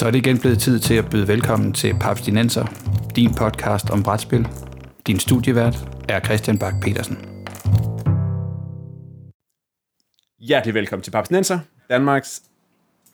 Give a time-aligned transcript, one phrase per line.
[0.00, 2.66] Så er det igen blevet tid til at byde velkommen til Papstinenser,
[3.16, 4.48] din podcast om brætspil.
[5.06, 5.76] Din studievært
[6.08, 7.18] er Christian Bak petersen
[10.38, 11.58] Hjertelig velkommen til Papstinenser,
[11.90, 12.42] Danmarks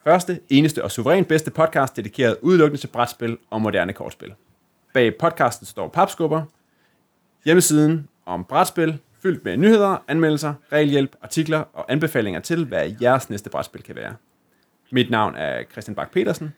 [0.04, 4.34] første, eneste og suverænt bedste podcast, dedikeret udelukkende til brætspil og moderne kortspil.
[4.94, 6.42] Bag podcasten står Papskubber,
[7.44, 13.50] hjemmesiden om brætspil, fyldt med nyheder, anmeldelser, regelhjælp, artikler og anbefalinger til, hvad jeres næste
[13.50, 14.14] brætspil kan være.
[14.92, 16.54] Mit navn er Christian Bak petersen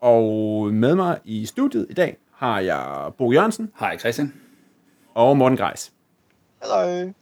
[0.00, 3.72] og med mig i studiet i dag har jeg Bo Jørgensen.
[3.78, 4.32] Hej Christian.
[5.14, 5.92] Og Morten Greis.
[6.62, 7.12] Hallo.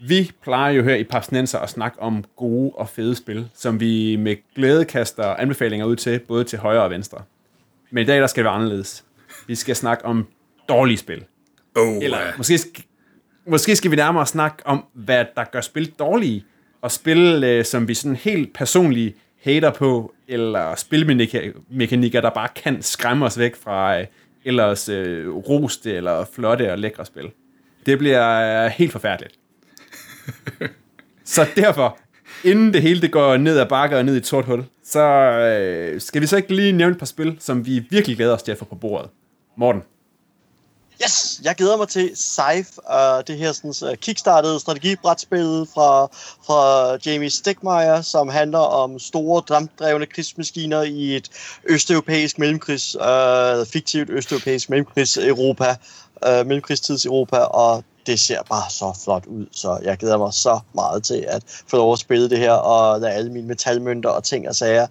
[0.00, 4.16] Vi plejer jo her i Papsnenser at snakke om gode og fede spil, som vi
[4.16, 7.22] med glæde kaster anbefalinger ud til, både til højre og venstre.
[7.90, 9.04] Men i dag der skal det være anderledes.
[9.46, 10.26] Vi skal snakke om
[10.68, 11.24] dårlige spil.
[11.76, 12.58] Oh, Eller måske,
[13.46, 16.44] måske skal vi nærmere snakke om, hvad der gør spil dårlige,
[16.82, 22.82] og spil, øh, som vi sådan helt personligt hater på, eller spilmekanikker, der bare kan
[22.82, 24.06] skræmme os væk fra øh,
[24.44, 27.30] ellers øh, roste eller flotte og lækre spil.
[27.86, 29.34] Det bliver øh, helt forfærdeligt.
[31.24, 31.98] så derfor,
[32.44, 35.00] inden det hele det går ned ad bakker og ned i et sort hul, så
[35.00, 38.42] øh, skal vi så ikke lige nævne et par spil, som vi virkelig glæder os
[38.42, 39.10] til at få på bordet.
[39.56, 39.82] Morten.
[41.02, 46.06] Yes, jeg glæder mig til Scythe, uh, det her sådan, uh, kickstartede strategibrætspil fra,
[46.46, 51.28] fra Jamie Stegmaier, som handler om store, dampdrevne krigsmaskiner i et
[51.64, 55.76] østeuropæisk mellemkrigs, uh, fiktivt østeuropæisk mellemkrigs Europa,
[56.26, 60.60] uh, mellemkrigstids Europa, og det ser bare så flot ud, så jeg glæder mig så
[60.74, 64.24] meget til at få lov at spille det her, og lade alle mine metalmønter og
[64.24, 64.86] ting og sager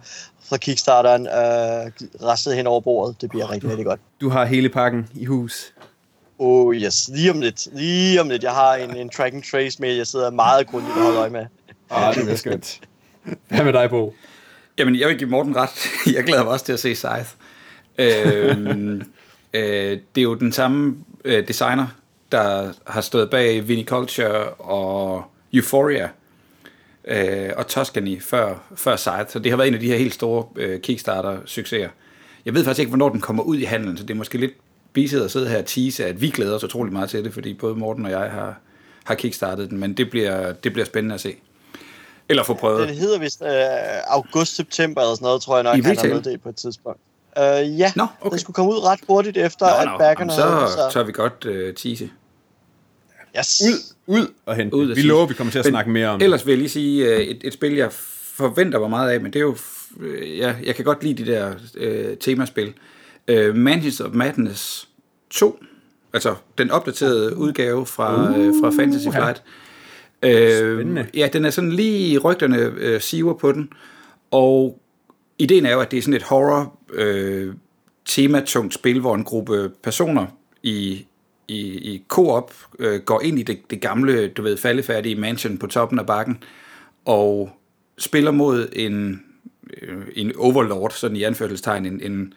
[0.49, 1.91] fra Kickstarteren øh,
[2.23, 3.21] restet hen over bordet.
[3.21, 3.99] Det bliver rigtig, rigtig godt.
[4.21, 5.72] Du har hele pakken i hus.
[6.45, 7.67] Oh yes, lige om lidt.
[7.73, 8.43] Lige om lidt.
[8.43, 11.29] Jeg har en, en track and trace med, jeg sidder meget grundigt og holder øje
[11.29, 11.45] med.
[11.89, 12.81] Ah, det er skønt.
[13.47, 14.13] Hvad med dig, Bo?
[14.77, 15.69] Jamen, jeg vil give Morten ret.
[16.15, 17.27] Jeg glæder mig også til at se Scythe.
[17.97, 19.01] øhm,
[19.53, 20.95] øh, det er jo den samme
[21.25, 21.87] øh, designer,
[22.31, 25.23] der har stået bag Viniculture og
[25.53, 26.09] Euphoria
[27.05, 29.25] øh, og Tuscany før, før Scythe.
[29.29, 31.89] Så det har været en af de her helt store øh, Kickstarter-succeser.
[32.45, 34.53] Jeg ved faktisk ikke, hvornår den kommer ud i handelen, så det er måske lidt
[34.93, 37.53] biset at sidde her og tease, at vi glæder os utrolig meget til det, fordi
[37.53, 38.59] både Morten og jeg har,
[39.03, 41.35] har kickstartet den, men det bliver, det bliver spændende at se.
[42.29, 42.87] Eller få prøvet.
[42.87, 43.47] Den hedder vist uh,
[44.07, 46.99] august-september eller sådan noget, tror jeg nok, I han har det på et tidspunkt.
[47.37, 48.31] Uh, ja, no, okay.
[48.31, 51.11] den skulle komme ud ret hurtigt efter, nå, at backerne så, havde, så tør vi
[51.11, 52.09] godt uh, tease.
[53.37, 53.61] Yes.
[53.65, 54.75] Ud, ud og hente.
[54.75, 55.07] Ud vi sige.
[55.07, 57.21] lover, vi kommer til at men, snakke mere om Ellers vil jeg lige sige, uh,
[57.21, 57.91] et, et spil, jeg
[58.33, 59.57] forventer mig meget af, men det er jo,
[59.95, 62.73] uh, ja, jeg kan godt lide de der uh, temaspil.
[63.31, 64.89] Uh, Manchester of Madness
[65.29, 65.63] 2,
[66.13, 69.43] altså den opdaterede udgave fra, uh, øh, fra Fantasy Flight.
[70.23, 73.69] Øh, ja, den er sådan lige rygterne øh, siver på den,
[74.31, 74.79] og
[75.37, 77.53] ideen er jo, at det er sådan et horror øh,
[78.05, 80.25] tematungt spil, hvor en gruppe personer
[80.63, 81.05] i,
[81.47, 81.59] i,
[81.93, 85.99] i co-op øh, går ind i det, det gamle, du ved, faldefærdige mansion på toppen
[85.99, 86.43] af bakken,
[87.05, 87.51] og
[87.97, 89.23] spiller mod en,
[89.81, 92.33] øh, en overlord, sådan i anførselstegn, en, en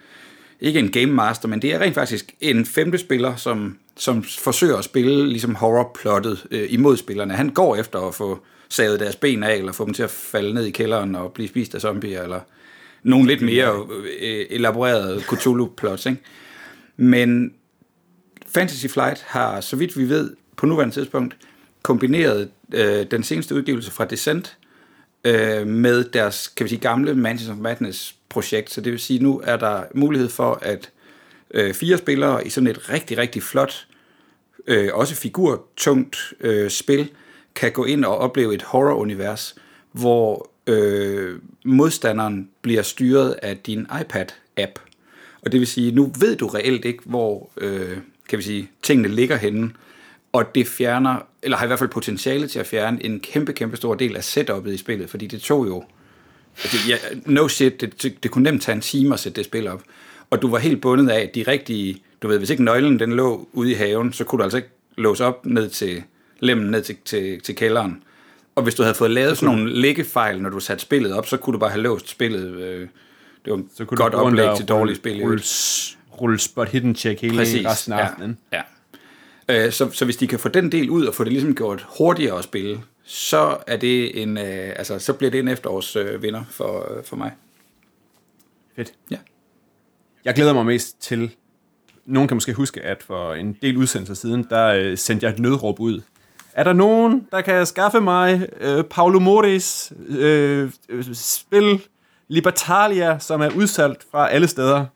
[0.60, 4.76] ikke en game master, men det er rent faktisk en femte spiller, som, som forsøger
[4.76, 7.34] at spille ligesom horror-plottet øh, imod spillerne.
[7.34, 10.54] Han går efter at få savet deres ben af, eller få dem til at falde
[10.54, 12.40] ned i kælderen og blive spist af zombier, eller
[13.02, 16.06] nogle lidt mere øh, øh elaborerede Cthulhu-plots.
[16.06, 16.20] Ikke?
[16.96, 17.52] Men
[18.46, 21.36] Fantasy Flight har, så vidt vi ved, på nuværende tidspunkt,
[21.82, 24.58] kombineret øh, den seneste udgivelse fra Descent
[25.26, 29.22] øh, med deres, kan vi sige, gamle Mansions of Madness projekt, så det vil sige,
[29.22, 30.90] nu er der mulighed for, at
[31.50, 33.86] øh, fire spillere i sådan et rigtig, rigtig flot,
[34.66, 37.08] øh, også figurtungt øh, spil,
[37.54, 39.54] kan gå ind og opleve et horror-univers,
[39.92, 44.80] hvor øh, modstanderen bliver styret af din iPad-app.
[45.42, 47.98] Og det vil sige, nu ved du reelt ikke, hvor øh,
[48.28, 49.70] kan vi sige, tingene ligger henne,
[50.32, 53.76] og det fjerner, eller har i hvert fald potentiale til at fjerne en kæmpe, kæmpe
[53.76, 55.84] stor del af setupet i spillet, fordi det tog jo
[56.64, 56.96] Altså, ja,
[57.26, 59.82] no shit, det, det, det kunne nemt tage en time at sætte det spil op.
[60.30, 62.02] Og du var helt bundet af de rigtige...
[62.22, 64.68] Du ved, hvis ikke nøglen den lå ude i haven, så kunne du altså ikke
[64.96, 66.02] låse op ned til
[66.40, 68.02] lemmen, ned til, til, til kælderen.
[68.54, 71.36] Og hvis du havde fået lavet sådan nogle læggefejl, når du satte spillet op, så
[71.36, 72.50] kunne du bare have låst spillet.
[72.50, 72.88] Øh,
[73.44, 75.22] det var så kunne godt oplæg til dårligt spil.
[75.22, 75.42] Rulle,
[76.20, 78.38] rulle spot hidden check hele Præcis, resten af ja, aftenen.
[78.52, 78.62] Ja.
[79.48, 81.86] Øh, så, så hvis de kan få den del ud og få det ligesom gjort
[81.98, 86.22] hurtigere at spille, så er det en, øh, altså, så bliver det en efterårs øh,
[86.22, 87.32] vinder for, øh, for mig.
[88.76, 88.92] Fedt.
[89.10, 89.16] Ja.
[90.24, 91.30] Jeg glæder mig mest til,
[92.04, 95.38] nogen kan måske huske, at for en del udsendelser siden, der øh, sendte jeg et
[95.38, 96.02] nødråb ud.
[96.52, 100.70] Er der nogen, der kan skaffe mig øh, Paulo Moris øh,
[101.12, 101.80] spil
[102.28, 104.86] Libertalia, som er udsalgt fra alle steder.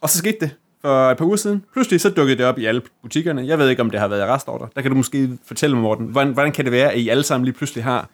[0.00, 0.50] Og så skete det
[0.84, 1.64] for et par uger siden.
[1.72, 3.46] Pludselig så dukkede det op i alle butikkerne.
[3.46, 4.68] Jeg ved ikke, om det har været restordre.
[4.74, 6.06] Der kan du måske fortælle mig, Morten.
[6.06, 8.08] Hvordan, hvordan kan det være, at I alle sammen lige pludselig har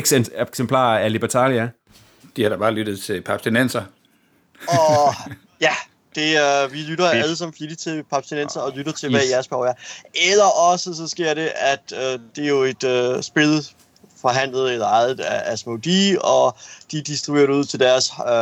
[0.00, 1.70] x eksemplarer af Libertalia?
[2.36, 3.82] De har da bare lyttet til papstinenser.
[4.68, 5.14] Og
[5.66, 5.72] ja,
[6.14, 7.24] det er, vi lytter Fedt.
[7.24, 9.16] alle sammen flittigt til papstinenser og lytter til, yes.
[9.16, 9.74] hvad jeres behov er.
[10.30, 13.66] Eller også så sker det, at øh, det er jo et øh, spil
[14.20, 16.56] forhandlet eller ejet af Asmodee, og
[16.92, 18.34] de distribuerer det ud til deres øh,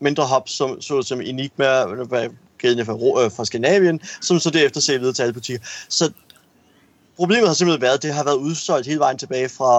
[0.00, 1.84] mindre hubs, som, så som Enigma,
[2.62, 5.66] gældende fra, øh, fra Skandinavien, som så derefter ser videre til alle butikker.
[5.88, 6.10] Så
[7.16, 9.74] problemet har simpelthen været, at det har været udsolgt hele vejen tilbage fra,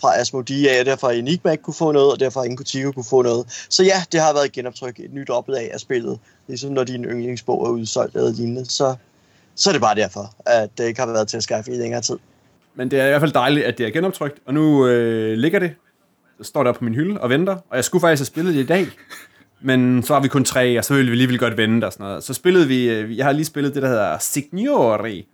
[0.00, 3.10] fra Asmodee af, og derfor Enigma ikke kunne få noget, og derfor ingen Kotico kunne
[3.10, 3.66] få noget.
[3.70, 6.18] Så ja, det har været et genoptryk, et nyt oplag af spillet.
[6.48, 8.94] Ligesom når din yndlingsbog er udsolgt eller lignende, så,
[9.54, 12.00] så er det bare derfor, at det ikke har været til at skaffe i længere
[12.00, 12.18] tid.
[12.74, 15.58] Men det er i hvert fald dejligt, at det er genoptrykt, og nu øh, ligger
[15.58, 15.74] det,
[16.38, 18.60] så står der på min hylde og venter, og jeg skulle faktisk have spillet det
[18.60, 18.86] i dag,
[19.62, 22.04] men så har vi kun tre, og så ville vi alligevel godt vente og sådan
[22.04, 22.24] noget.
[22.24, 25.26] Så spillede vi, øh, jeg har lige spillet det, der hedder Signori,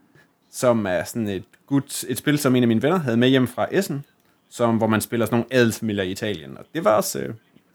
[0.52, 3.46] som er sådan et, gut, et spil, som en af mine venner havde med hjem
[3.46, 4.04] fra Essen,
[4.50, 6.58] som, hvor man spiller sådan nogle adelsfamilier i Italien.
[6.58, 7.34] Og det var også øh,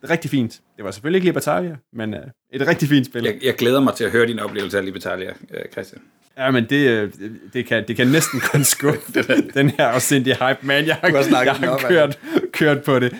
[0.10, 0.62] rigtig fint.
[0.78, 2.22] Det var selvfølgelig ikke Libertalia, men øh,
[2.52, 3.24] et rigtig fint spil.
[3.24, 6.02] Jeg, jeg glæder mig til at høre din oplevelse af Libertalia, øh, Christian.
[6.38, 7.12] Ja, men det, øh,
[7.54, 9.12] det, kan, det kan næsten kun skuffe
[9.54, 10.86] den her afsindige hype, man.
[10.88, 12.20] Jeg har, jeg har kørt,
[12.52, 13.16] kørt på det.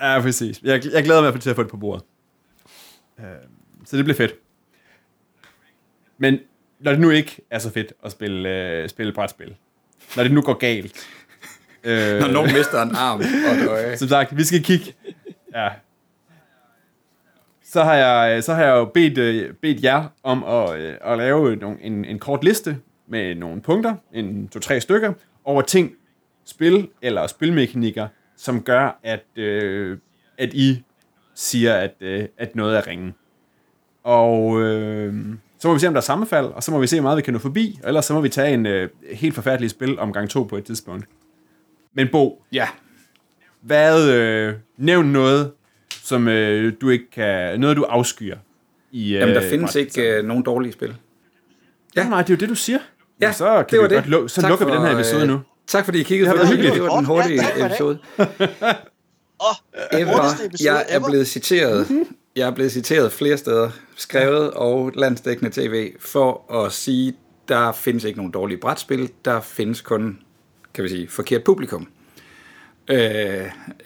[0.00, 0.60] Ja, præcis.
[0.62, 2.04] Jeg, jeg glæder mig til at få det på bordet.
[3.22, 3.28] Øh,
[3.84, 4.34] så det bliver fedt.
[6.18, 6.38] Men
[6.80, 9.56] når det nu ikke er så fedt at spille, øh, spille brætspil,
[10.16, 11.06] når det nu går galt,
[11.84, 13.96] øh, når nogen mister en arm og et øje.
[13.96, 14.94] Som sagt, vi skal kigge.
[15.54, 15.68] Ja.
[17.62, 21.18] Så har jeg, så har jeg jo bedt, øh, bedt jer om at, øh, at
[21.18, 25.12] lave en, en, en kort liste med nogle punkter, en to-tre stykker,
[25.44, 25.92] over ting,
[26.44, 29.98] spil eller spilmekanikker, som gør, at, øh,
[30.38, 30.82] at I
[31.34, 33.14] siger, at, øh, at noget er ringen.
[34.04, 35.14] Og øh,
[35.58, 37.16] så må vi se, om der er sammenfald, og så må vi se, hvor meget
[37.16, 39.98] vi kan nå forbi, og ellers så må vi tage en øh, helt forfærdelig spil
[39.98, 41.06] om gang to på et tidspunkt.
[41.94, 42.68] Men Bo, ja.
[43.60, 45.52] hvad, øh, nævn noget,
[46.02, 48.36] som øh, du ikke kan, noget du afskyer
[48.92, 50.96] i øh, Jamen, der findes ikke øh, nogen dårlige spil.
[51.96, 52.08] Ja.
[52.08, 52.78] nej, det er jo det, du siger.
[53.20, 54.12] Ja, så kan det var vi det.
[54.12, 55.40] Godt, så tak lukker for, vi den her episode øh, nu.
[55.66, 56.38] Tak fordi I kiggede det.
[56.38, 56.74] Været hyggeligt.
[56.74, 57.98] Det var den hurtige ja, episode.
[59.42, 60.48] Oh, ever.
[60.60, 62.06] Jeg er blevet citeret.
[62.36, 67.14] Jeg er blevet citeret flere steder, skrevet og landsdækkende tv, for at sige,
[67.48, 70.18] der findes ikke nogen dårlige brætspil, der findes kun,
[70.74, 71.88] kan vi sige, forkert publikum.
[72.88, 72.98] Øh,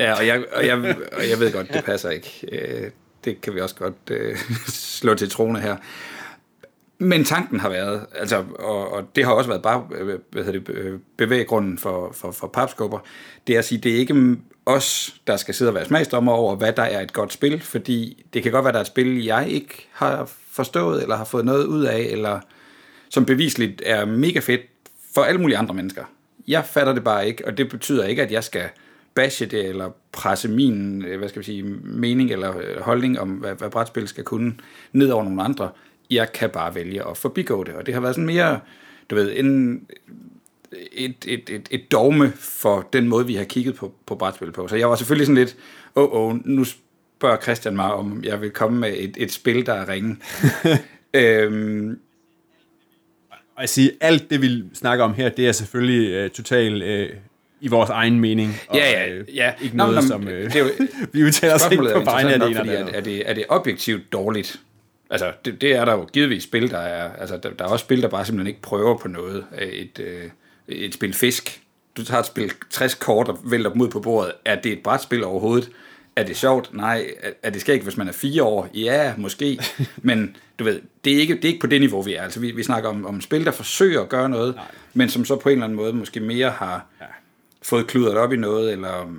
[0.01, 2.49] ja, og jeg, og, jeg, og jeg ved godt, det passer ikke.
[2.53, 2.91] Øh,
[3.25, 4.37] det kan vi også godt øh,
[5.01, 5.77] slå til trone her.
[6.99, 9.79] Men tanken har været, altså, og, og det har også været bare
[10.31, 12.99] hvad hedder det, bevæggrunden for, for, for papskubber,
[13.47, 16.57] det er at sige, det er ikke os, der skal sidde og være smagsdommer over,
[16.57, 19.25] hvad der er et godt spil, fordi det kan godt være, der er et spil,
[19.25, 22.41] jeg ikke har forstået, eller har fået noget ud af, eller
[23.09, 24.61] som bevisligt er mega fedt
[25.15, 26.05] for alle mulige andre mennesker.
[26.49, 28.69] Jeg fatter det bare ikke, og det betyder ikke, at jeg skal
[29.15, 33.29] bashe det, eller presse min øh, hvad skal vi sige, mening eller øh, holdning om,
[33.29, 34.55] hvad, hvad brætspil skal kunne,
[34.93, 35.71] ned over nogle andre
[36.11, 37.75] jeg kan bare vælge at forbigå det.
[37.75, 38.61] Og det har været sådan mere,
[39.11, 39.81] du ved, en,
[40.93, 44.69] et, et, et, et dogme for den måde, vi har kigget på, på brætspil på.
[44.69, 45.57] Så jeg var selvfølgelig sådan lidt,
[45.97, 49.67] åh, oh, oh, nu spørger Christian mig, om jeg vil komme med et, et spil,
[49.67, 50.17] der er ringe.
[51.15, 51.99] øhm,
[53.31, 57.17] og jeg siger, alt det, vi snakker om her, det er selvfølgelig uh, totalt uh,
[57.61, 58.55] i vores egen mening.
[58.69, 59.53] Og, ja, ja, øh, ja.
[59.63, 60.67] Ikke noget, Nå, som uh, det er jo,
[61.13, 64.13] vi udtaler os ikke på vegne af det ene er, er, det, er det objektivt
[64.13, 64.61] dårligt?
[65.11, 67.13] Altså, det, det er der jo givetvis spil, der er...
[67.13, 69.45] Altså, der, der er også spil, der bare simpelthen ikke prøver på noget.
[69.59, 70.31] Et, øh,
[70.69, 71.63] et spil fisk.
[71.97, 74.33] Du tager et spil 60 kort og vælter dem ud på bordet.
[74.45, 75.71] Er det et brætspil overhovedet?
[76.17, 76.75] Er det sjovt?
[76.75, 77.07] Nej.
[77.21, 78.69] Er, er det skægt, hvis man er fire år?
[78.75, 79.59] Ja, måske.
[79.97, 82.23] Men du ved, det er ikke, det er ikke på det niveau, vi er.
[82.23, 84.65] Altså, vi, vi snakker om, om spil, der forsøger at gøre noget, Nej.
[84.95, 87.07] men som så på en eller anden måde måske mere har ja.
[87.63, 89.13] fået kludret op i noget, eller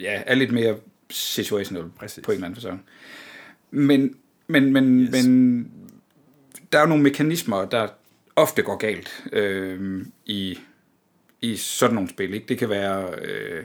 [0.00, 0.76] ja, er lidt mere
[1.10, 2.24] situational Præcis.
[2.24, 2.84] på en eller anden fasong.
[3.70, 4.14] Men
[4.50, 5.26] men, men, yes.
[5.26, 5.70] men
[6.72, 7.88] der er jo nogle mekanismer, der
[8.36, 10.58] ofte går galt øh, i,
[11.40, 12.34] i sådan nogle spil.
[12.34, 12.46] Ikke?
[12.48, 13.64] Det kan være, øh,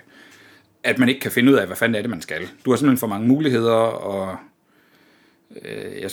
[0.84, 2.48] at man ikke kan finde ud af, hvad fanden er det, man skal.
[2.66, 4.38] Du har simpelthen for mange muligheder, og
[5.62, 6.12] øh, jeg,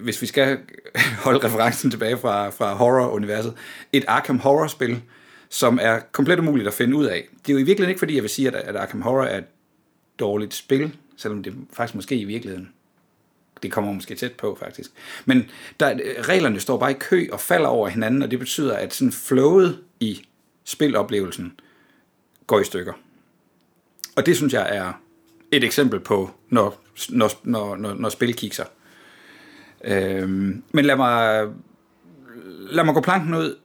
[0.00, 0.58] hvis vi skal
[1.24, 3.54] holde referencen tilbage fra, fra horror-universet,
[3.92, 5.02] et Arkham Horror-spil,
[5.48, 7.28] som er komplet umuligt at finde ud af.
[7.46, 9.38] Det er jo i virkeligheden ikke, fordi jeg vil sige, at, at Arkham Horror er
[9.38, 9.44] et
[10.18, 12.68] dårligt spil, selvom det faktisk måske i virkeligheden
[13.62, 14.90] det kommer måske tæt på, faktisk.
[15.24, 18.94] Men der, reglerne står bare i kø og falder over hinanden, og det betyder, at
[18.94, 20.26] sådan flowet i
[20.64, 21.60] spiloplevelsen
[22.46, 22.92] går i stykker.
[24.16, 24.92] Og det synes jeg er
[25.52, 28.64] et eksempel på, når, når, når, når, når spil kikser.
[29.84, 31.48] Øhm, men lad mig,
[32.70, 33.58] lad mig gå planken ud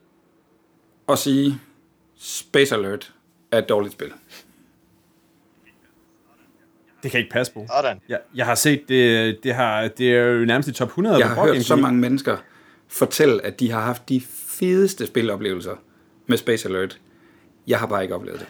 [1.06, 1.60] og sige,
[2.16, 3.12] Space Alert
[3.50, 4.12] er et dårligt spil.
[7.02, 7.66] Det kan ikke passe på.
[7.76, 8.00] Sådan.
[8.08, 11.28] Jeg, jeg har set, det, det, har, det er jo nærmest i top 100 Jeg
[11.28, 12.36] har hørt så mange mennesker
[12.92, 15.74] fortælle, at de har haft de fedeste spiloplevelser
[16.26, 16.98] med Space Alert.
[17.66, 18.48] Jeg har bare ikke oplevet det.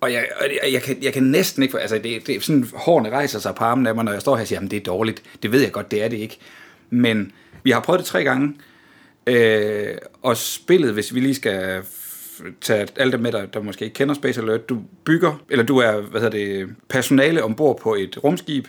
[0.00, 1.80] Og jeg, jeg, jeg, kan, jeg kan næsten ikke...
[1.80, 4.36] Altså, det, det er sådan, hårene rejser sig på armen af mig, når jeg står
[4.36, 5.22] her og siger, at det er dårligt.
[5.42, 6.38] Det ved jeg godt, det er det ikke.
[6.90, 7.32] Men
[7.62, 8.54] vi har prøvet det tre gange,
[9.26, 11.82] øh, og spillet, hvis vi lige skal
[12.60, 15.78] tage alle dem med, der, der måske ikke kender Space Alert, du bygger, eller du
[15.78, 18.66] er, hvad hedder det, personale ombord på et rumskib,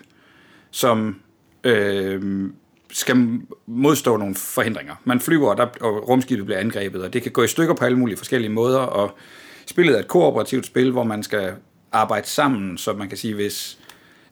[0.72, 1.20] som
[1.64, 2.50] øh,
[2.92, 4.96] skal modstå nogle forhindringer.
[5.04, 7.86] Man flyver, og, der, og rumskibet bliver angrebet, og det kan gå i stykker på
[7.86, 9.18] alle mulige forskellige måder, og
[9.66, 11.54] spillet er et kooperativt spil, hvor man skal
[11.92, 13.78] arbejde sammen, så man kan sige, hvis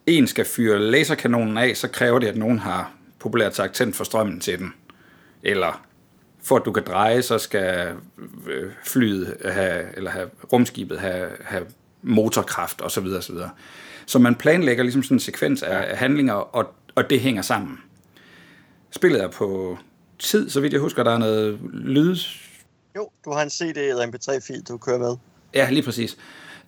[0.07, 4.03] en skal fyre laserkanonen af, så kræver det, at nogen har populært sagt tændt for
[4.03, 4.74] strømmen til den.
[5.43, 5.86] Eller
[6.43, 7.95] for at du kan dreje, så skal
[8.48, 11.65] øh, flyet have, eller have rumskibet have, have
[12.01, 13.05] motorkraft osv.
[13.05, 13.36] osv.
[14.05, 17.77] Så man planlægger ligesom sådan en sekvens af, af handlinger, og, og det hænger sammen.
[18.91, 19.77] Spillet er på
[20.19, 22.17] tid, så vidt jeg husker, der er noget lyd...
[22.95, 25.15] Jo, du har en CD eller MP3-fil, du kører med.
[25.53, 26.17] Ja, lige præcis.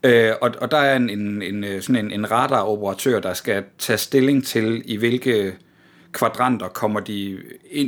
[0.03, 3.63] Øh, og, og der er en, en, en, øh, sådan en, en radaroperatør, der skal
[3.77, 5.55] tage stilling til, i hvilke
[6.13, 7.39] kvadranter kommer de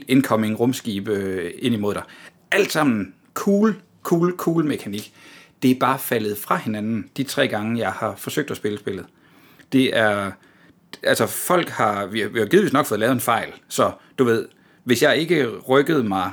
[0.08, 2.04] incoming rumskibe øh, ind imod dig.
[2.52, 5.14] Alt sammen cool, cool, cool mekanik.
[5.62, 9.06] Det er bare faldet fra hinanden de tre gange, jeg har forsøgt at spille spillet.
[9.72, 10.32] Det er...
[11.04, 12.06] Altså, folk har...
[12.06, 14.48] Vi har, vi har givetvis nok fået lavet en fejl, så du ved,
[14.84, 16.32] hvis jeg ikke rykkede mig...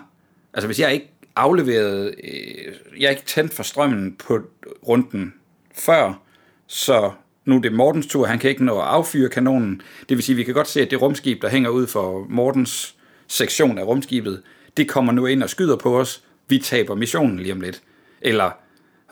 [0.55, 2.15] Altså, hvis jeg ikke afleverede...
[2.25, 4.41] Øh, jeg ikke tændt for strømmen på
[4.89, 5.35] runden
[5.75, 6.23] før,
[6.67, 7.13] så
[7.45, 9.83] nu er det Mortens tur, han kan ikke nå at affyre kanonen.
[10.09, 12.95] Det vil sige, vi kan godt se, at det rumskib, der hænger ud for Mortens
[13.29, 14.43] sektion af rumskibet,
[14.77, 16.23] det kommer nu ind og skyder på os.
[16.49, 17.83] Vi taber missionen lige om lidt.
[18.21, 18.51] Eller,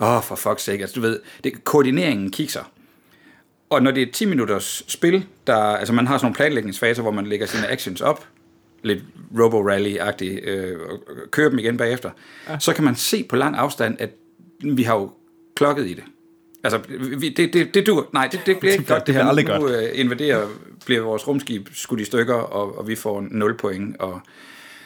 [0.01, 2.73] åh, oh, for fuck's sake, altså du ved, det, koordineringen kikser.
[3.71, 7.03] Og når det er et 10 minutters spil, der, altså man har sådan nogle planlægningsfaser,
[7.03, 8.27] hvor man lægger sine actions op,
[8.83, 9.03] lidt
[9.39, 12.11] Robo-Rally-agtigt, øh, og kører dem igen bagefter,
[12.49, 12.59] ja.
[12.59, 14.11] så kan man se på lang afstand, at
[14.65, 15.13] vi har jo
[15.55, 16.05] klokket i det.
[16.65, 16.81] Altså,
[17.19, 19.07] vi, det, det, det du, nej, det, det bliver ikke bliver- godt.
[19.07, 19.25] det her.
[19.27, 19.73] aldrig nu, godt.
[19.83, 20.49] øh, invaderer,
[20.87, 23.97] bliver vores rumskib skudt i stykker, og, og vi får 0 point.
[23.97, 24.21] Og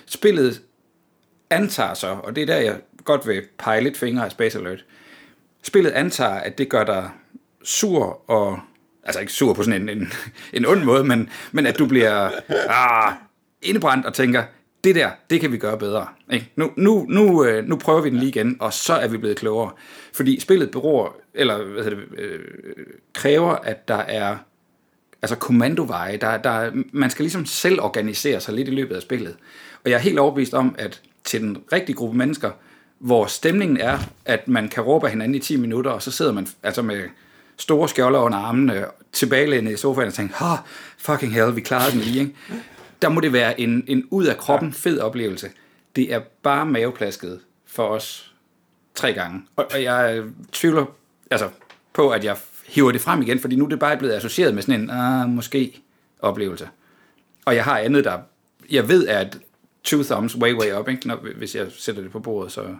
[0.06, 0.62] spillet
[1.50, 4.84] antager så, og det er der, jeg godt vil pege lidt fingre af Space Alert,
[5.62, 7.10] spillet antager, at det gør dig
[7.64, 8.58] sur og
[9.04, 10.12] altså ikke sur på sådan en, en,
[10.52, 12.30] en ond måde, men, men at du bliver
[12.68, 13.12] ah,
[13.62, 14.42] indebrændt og tænker,
[14.84, 16.06] det der, det kan vi gøre bedre.
[16.32, 16.52] Ikke?
[16.56, 19.36] Nu, nu, nu, øh, nu prøver vi den lige igen, og så er vi blevet
[19.36, 19.70] klogere.
[20.12, 22.40] Fordi spillet beror, eller hvad hedder det, øh,
[23.12, 24.36] kræver, at der er
[25.22, 26.16] altså kommandoveje.
[26.16, 29.36] Der, der, man skal ligesom selv organisere sig lidt i løbet af spillet.
[29.84, 32.50] Og jeg er helt overbevist om, at til den rigtige gruppe mennesker,
[32.98, 36.46] hvor stemningen er, at man kan råbe hinanden i 10 minutter, og så sidder man
[36.62, 37.02] altså med
[37.56, 40.56] store skjolder under armene, tilbagelænet i sofaen og tænker, ha,
[40.98, 42.34] fucking hell, vi klarede den lige, ikke?
[43.02, 45.50] Der må det være en, en ud af kroppen fed oplevelse.
[45.96, 48.34] Det er bare maveplasket for os
[48.94, 49.42] tre gange.
[49.56, 50.22] Og, og jeg
[50.52, 50.86] tvivler
[51.30, 51.50] altså,
[51.92, 52.36] på, at jeg
[52.66, 55.28] hiver det frem igen, fordi nu er det bare blevet associeret med sådan en, ah,
[55.28, 55.82] måske
[56.18, 56.68] oplevelse.
[57.44, 58.18] Og jeg har andet, der
[58.70, 59.40] jeg ved et
[59.84, 61.08] two thumbs way, way up, ikke?
[61.08, 62.76] Når, hvis jeg sætter det på bordet, så...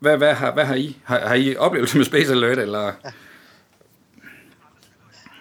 [0.00, 0.96] Hvad, hvad, har, hvad har I?
[1.04, 2.84] Har, har I oplevelse med Space Alert, eller...
[2.84, 2.92] Jeg,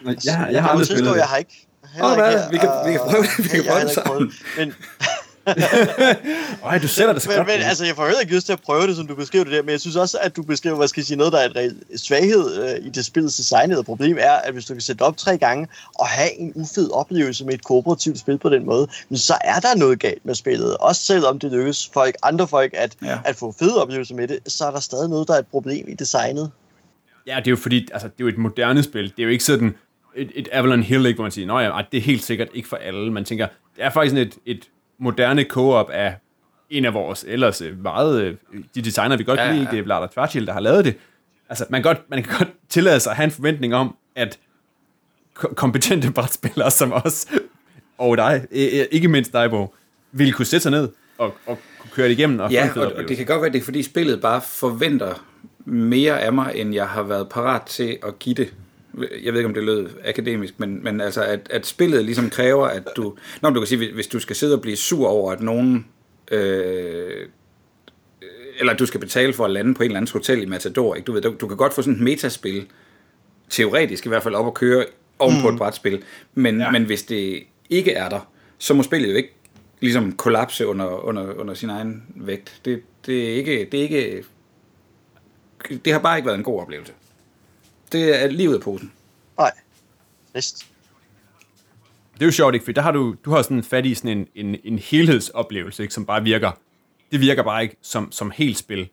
[0.05, 1.23] jeg, jeg, jeg har aldrig spillet jeg det.
[1.23, 1.67] har ikke.
[2.03, 2.33] Åh, hvad?
[2.51, 3.37] Vi kan- vi kan prøve det.
[3.43, 4.31] Vi kan Jeg prøve det sammen.
[4.57, 4.73] Men,
[6.63, 7.47] Øj, du sætter det så men, godt.
[7.47, 9.53] men altså, jeg får heller ikke lyst til at prøve det, som du beskriver det
[9.53, 11.59] der, men jeg synes også, at du beskriver, hvad skal jeg sige, noget, der er
[11.61, 15.01] en svaghed øh, i det spillets design, og problem er, at hvis du kan sætte
[15.01, 15.67] op tre gange
[15.99, 19.59] og have en ufed oplevelse med et kooperativt spil på den måde, men så er
[19.59, 20.77] der noget galt med spillet.
[20.77, 23.17] Også selvom det lykkes folk, andre folk at, ja.
[23.25, 25.85] at få fede oplevelser med det, så er der stadig noget, der er et problem
[25.87, 26.51] i designet.
[27.27, 29.03] Ja, det er jo fordi, altså, det er jo et moderne spil.
[29.03, 29.75] Det er jo ikke sådan
[30.15, 32.67] et, et Avalon Hill, ikke, hvor man siger, nej, ja, det er helt sikkert ikke
[32.67, 33.11] for alle.
[33.11, 36.15] Man tænker, det er faktisk sådan et, et moderne co-op af
[36.69, 38.35] en af vores ellers øh, meget, øh,
[38.75, 39.71] de designer, vi godt Ja, kan lide, ja.
[39.71, 40.95] det er Vlada Tvarchild, der har lavet det.
[41.49, 44.39] Altså, man, kan godt, man kan godt tillade sig at have en forventning om, at
[45.33, 47.27] ko- kompetente brætspillere som os,
[47.97, 49.75] og dig, øh, ikke mindst dig, Bo,
[50.11, 53.03] ville kunne sætte sig ned og, og kunne køre det igennem og Ja, og, og
[53.07, 55.25] det kan godt være, det er fordi spillet bare forventer
[55.65, 58.53] mere af mig, end jeg har været parat til at give det.
[59.23, 62.67] Jeg ved ikke, om det lød akademisk, men, men altså, at, at spillet ligesom kræver,
[62.67, 63.15] at du...
[63.41, 65.85] Nå, du kan sige, hvis- du skal sidde og blive sur over, at nogen...
[66.31, 67.27] Øh,
[68.59, 70.95] eller at du skal betale for at lande på en eller anden hotel i Matador,
[70.95, 71.05] ikke?
[71.05, 72.67] Du, ved, du, du kan godt få sådan et metaspil
[73.49, 74.85] teoretisk i hvert fald op at køre
[75.19, 75.53] oven på mm.
[75.53, 76.03] et brætspil.
[76.33, 76.71] Men, ja.
[76.71, 79.33] men hvis det ikke er der, så må spillet jo ikke
[79.79, 82.61] ligesom kollapse under, under, under sin egen vægt.
[82.65, 84.23] Det, det, er ikke, det er ikke...
[85.85, 86.93] Det har bare ikke været en god oplevelse.
[87.91, 88.91] Det er livet af posen.
[89.37, 89.51] Nej.
[90.33, 90.65] Trist.
[92.13, 92.65] Det er jo sjovt, ikke?
[92.65, 95.93] For der har du, du har sådan fat i sådan en, en, en helhedsoplevelse, ikke?
[95.93, 96.51] som bare virker.
[97.11, 98.89] Det virker bare ikke som, som helt spil.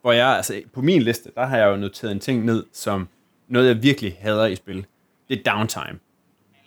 [0.00, 3.08] Hvor jeg, altså på min liste, der har jeg jo noteret en ting ned, som
[3.48, 4.86] noget jeg virkelig hader i spil.
[5.28, 5.98] Det er downtime.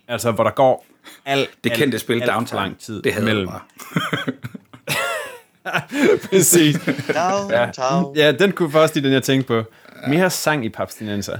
[0.07, 0.85] Altså, hvor der går
[1.25, 2.47] alt, Det kendte alt, spil alt Downtime.
[2.47, 3.47] for lang tid Det havde jeg mellem.
[3.49, 3.61] bare.
[6.29, 6.75] Præcis.
[7.13, 8.15] Downtown.
[8.15, 9.63] Ja, den kunne først i den, jeg tænkte på.
[10.07, 11.37] Mere sang i papstinenser.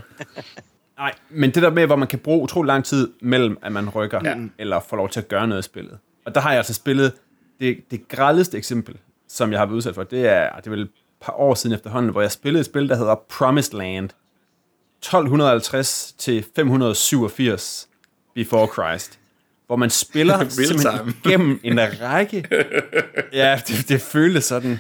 [0.98, 3.90] Nej, men det der med, hvor man kan bruge utrolig lang tid mellem, at man
[3.90, 4.36] rykker, ja.
[4.58, 5.98] eller får lov til at gøre noget i spillet.
[6.26, 7.14] Og der har jeg altså spillet
[7.60, 8.98] det, det grældeste eksempel,
[9.28, 10.04] som jeg har været udsat for.
[10.04, 10.90] Det er, det er vel et
[11.22, 14.10] par år siden efterhånden, hvor jeg spillede et spil, der hedder Promised Land.
[15.00, 17.88] 1250 til 587
[18.36, 19.20] Before Christ.
[19.72, 20.40] Hvor man spiller
[21.26, 22.46] igennem en række.
[23.34, 24.80] Ja, det, det føles sådan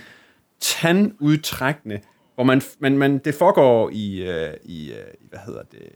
[0.59, 1.99] tandudtrækkende,
[2.35, 4.97] hvor man, man, man det foregår i, øh, i, øh,
[5.29, 5.89] hvad hedder det, øh,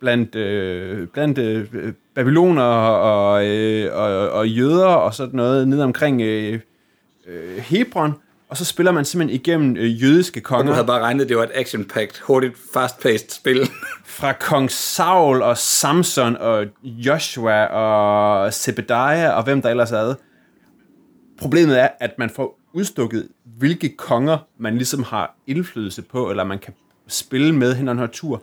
[0.00, 6.20] blandt, øh, blandt øh, babyloner og, øh, og, og jøder og sådan noget nede omkring
[6.22, 6.60] øh,
[7.26, 8.14] øh, Hebron,
[8.50, 10.66] og så spiller man simpelthen igennem øh, jødiske Og konger.
[10.66, 13.70] du havde bare regnet, det var et action-packed, hurtigt, fast-paced spil.
[14.04, 20.14] fra kong Saul og Samson og Joshua og Zebediah og hvem der ellers er.
[21.38, 26.58] Problemet er, at man får udstukket, hvilke konger man ligesom har indflydelse på, eller man
[26.58, 26.74] kan
[27.08, 28.42] spille med hen her tur.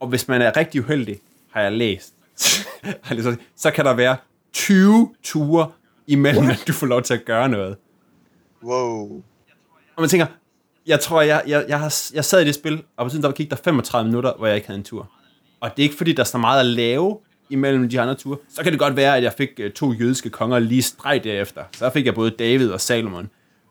[0.00, 1.20] Og hvis man er rigtig uheldig,
[1.52, 2.14] har jeg læst,
[3.56, 4.16] så kan der være
[4.52, 5.70] 20 ture
[6.06, 7.76] imellem, at du får lov til at gøre noget.
[8.64, 9.22] Wow.
[9.96, 10.26] Og man tænker,
[10.86, 13.32] jeg tror, jeg, jeg, jeg, har, jeg sad i det spil, og på tiden der
[13.32, 15.10] gik der 35 minutter, hvor jeg ikke havde en tur.
[15.60, 17.18] Og det er ikke fordi, der er så meget at lave
[17.50, 18.38] imellem de andre ture.
[18.48, 21.64] Så kan det godt være, at jeg fik øh, to jødiske konger lige streg derefter.
[21.72, 23.30] Så fik jeg både David og Salomon.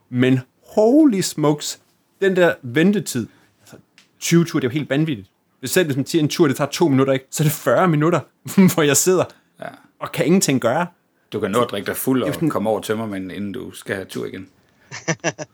[0.09, 1.79] Men holy smokes,
[2.21, 3.27] den der ventetid,
[3.62, 3.75] altså
[4.19, 5.29] 20 ture, det er jo helt vanvittigt.
[5.59, 7.51] Hvis selv hvis man siger en tur, det tager to minutter, ikke, så er det
[7.51, 8.19] 40 minutter,
[8.73, 9.23] hvor jeg sidder
[9.62, 9.67] Ja.
[9.99, 10.88] og kan ingenting gøre.
[11.33, 14.05] Du kan nå at drikke dig fuld og komme over tømmermænd, inden du skal have
[14.05, 14.47] tur igen.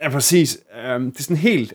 [0.00, 0.58] Ja, præcis.
[0.96, 1.74] Um, det er sådan helt...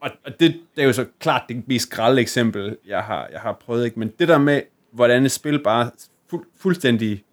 [0.00, 3.40] Og, og det, det er jo så klart det mest grælde eksempel, jeg har, jeg
[3.40, 3.84] har prøvet.
[3.84, 3.98] Ikke?
[3.98, 5.90] Men det der med, hvordan et spil bare
[6.34, 7.24] fu- fuldstændig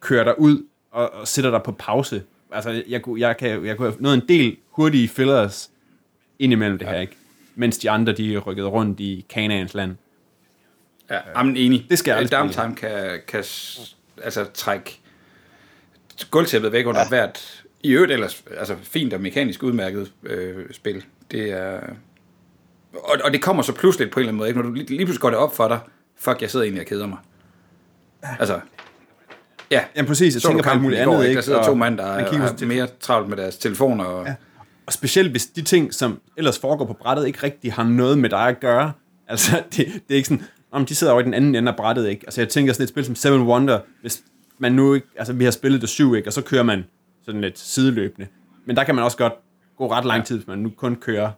[0.00, 2.22] kører dig ud og, og sætter dig på pause.
[2.52, 5.70] Altså, jeg, kunne- jeg, kan, jeg kunne have nået en del hurtige fillers
[6.38, 7.16] indimellem det her, ikke?
[7.54, 9.96] Mens de andre, de rykkede rundt i Kanaans land.
[11.10, 11.86] Ja, jamen enig.
[11.90, 13.44] det skal jeg aldrig Downtime kan, kan
[14.22, 15.00] altså, trække
[16.24, 17.08] gulvtæppet væk under ja.
[17.08, 21.04] hvert, i øvrigt ellers, altså fint og mekanisk udmærket øh, spil.
[21.30, 21.80] Det er,
[22.92, 24.60] og, og det kommer så pludselig på en eller anden måde, ikke?
[24.60, 25.78] når du lige, lige pludselig går det op for dig,
[26.18, 27.18] fuck, jeg sidder egentlig og keder mig.
[28.38, 28.60] Altså,
[29.70, 31.36] ja, Jamen præcis, jeg så tænker på alt muligt i går, andet, ikke?
[31.36, 34.04] Der sidder Og to mænd, der man kigger har mere travlt med deres telefoner.
[34.04, 34.34] Og, ja.
[34.86, 38.30] Og specielt hvis de ting, som ellers foregår på brættet, ikke rigtig har noget med
[38.30, 38.92] dig at gøre.
[39.28, 41.76] Altså, det, det er ikke sådan, om de sidder over i den anden ende af
[41.76, 42.22] brættet, ikke?
[42.26, 44.22] Altså, jeg tænker sådan et spil som Seven Wonder, hvis
[44.58, 46.28] man nu ikke, altså vi har spillet det syv, ikke?
[46.28, 46.84] Og så kører man
[47.22, 48.28] sådan lidt sideløbende.
[48.64, 49.32] Men der kan man også godt
[49.76, 51.30] gå ret lang tid, hvis man nu kun kører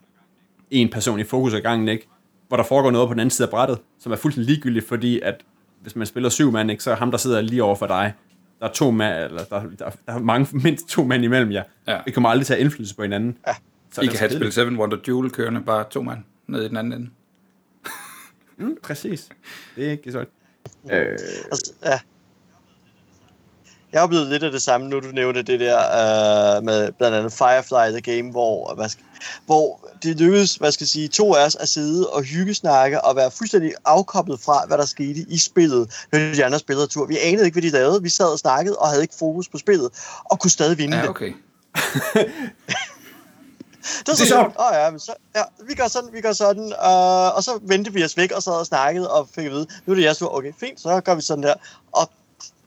[0.71, 2.07] en person i fokus ad gangen, ikke?
[2.47, 5.19] Hvor der foregår noget på den anden side af brættet, som er fuldstændig ligegyldigt, fordi
[5.19, 5.41] at
[5.81, 8.13] hvis man spiller syv mand, ikke, så er ham, der sidder lige over for dig,
[8.59, 11.63] der er to mand, eller der, der, der er mange, mindst to mænd imellem jer.
[11.87, 11.99] Ja.
[12.05, 13.37] Vi kommer aldrig til at have indflydelse på hinanden.
[13.47, 13.53] Ja.
[13.91, 16.67] Så I kan have et spil Seven Wonder Duel kørende, bare to mand ned i
[16.67, 17.09] den anden ende.
[18.57, 19.29] Mm, præcis.
[19.75, 20.25] Det er ikke så.
[20.89, 21.99] Altså, ja.
[23.91, 27.17] Jeg har oplevet lidt af det samme, nu du nævnte det der øh, med blandt
[27.17, 29.03] andet Firefly The Game, hvor, hvad skal,
[29.45, 33.15] hvor det lykkedes, hvad skal jeg sige, to af os at sidde og hyggesnakke og
[33.15, 37.05] være fuldstændig afkoblet fra, hvad der skete i spillet, når de andre spillede tur.
[37.05, 38.03] Vi anede ikke, hvad de lavede.
[38.03, 39.89] Vi sad og snakkede og havde ikke fokus på spillet,
[40.25, 41.09] og kunne stadig vinde Ja, det.
[41.09, 41.33] okay.
[44.05, 44.55] Det var så Det er sjovt.
[44.59, 46.71] Åh oh, ja, men så, ja, vi gør sådan, vi gør sådan.
[46.71, 49.67] Øh, og så vendte vi os væk og sad og snakkede og fik at vide,
[49.85, 50.35] nu er det jeres tur.
[50.37, 51.53] Okay, fint, så gør vi sådan der.
[51.91, 52.11] Og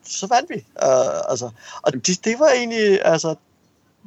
[0.07, 0.55] så vandt vi.
[0.55, 1.51] Øh, altså,
[1.83, 3.35] og det, det var egentlig, altså,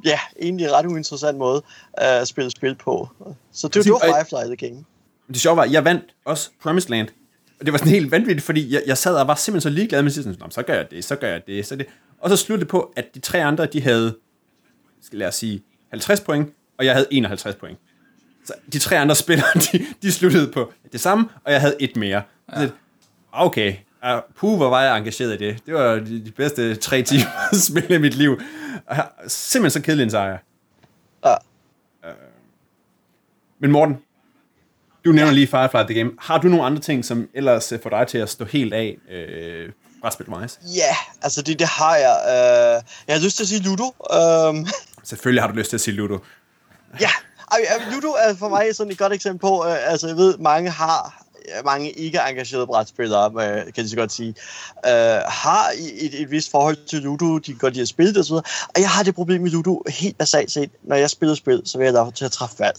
[0.04, 1.62] ja, egentlig en ret uinteressant måde
[2.02, 3.08] øh, at spille spil på.
[3.52, 4.84] Så det, det var Firefly The Game.
[5.28, 7.08] Det sjove var, at jeg vandt også Promised Land.
[7.60, 10.02] Og det var sådan helt vanvittigt, fordi jeg, jeg sad og var simpelthen så ligeglad
[10.02, 11.86] med sådan, "Nå, men så gør jeg det, så gør jeg det, så det.
[12.20, 14.16] Og så sluttede det på, at de tre andre, de havde,
[15.02, 17.78] skal lad os sige, 50 point, og jeg havde 51 point.
[18.44, 21.96] Så de tre andre spillere, de, de sluttede på det samme, og jeg havde et
[21.96, 22.22] mere.
[22.52, 22.60] Ja.
[22.66, 22.70] Så,
[23.32, 25.66] okay, uh, puh, hvor var jeg engageret i det.
[25.66, 28.40] Det var de, de bedste tre timer spil i mit liv.
[29.26, 30.38] Simpelthen så kedelig en sejr.
[31.24, 31.34] Ja.
[33.60, 33.98] Men Morten,
[35.04, 36.10] du nævner lige Firefly The Game.
[36.20, 38.96] Har du nogle andre ting, som ellers øh, får dig til at stå helt af
[39.10, 40.58] øh, brætspil-wise?
[40.76, 42.16] Ja, altså det, det har jeg.
[42.26, 43.94] Øh, jeg har lyst til at sige Ludo.
[44.12, 44.66] Øh,
[45.04, 46.18] Selvfølgelig har du lyst til at sige Ludo.
[47.00, 47.10] ja,
[47.92, 51.24] Ludo er for mig sådan et godt eksempel på, øh, altså jeg ved, mange har
[51.27, 51.27] ja,
[51.64, 54.34] mange ikke engagerede brætspillere, øh, kan jeg så godt sige,
[54.86, 58.20] øh, har et, et, vist forhold til Ludo, de kan godt lide at spille det
[58.20, 58.32] osv.
[58.34, 60.70] Og jeg har det problem med Ludo helt basalt set.
[60.82, 62.76] Når jeg spiller spil, så vil jeg derfor til at træffe valg.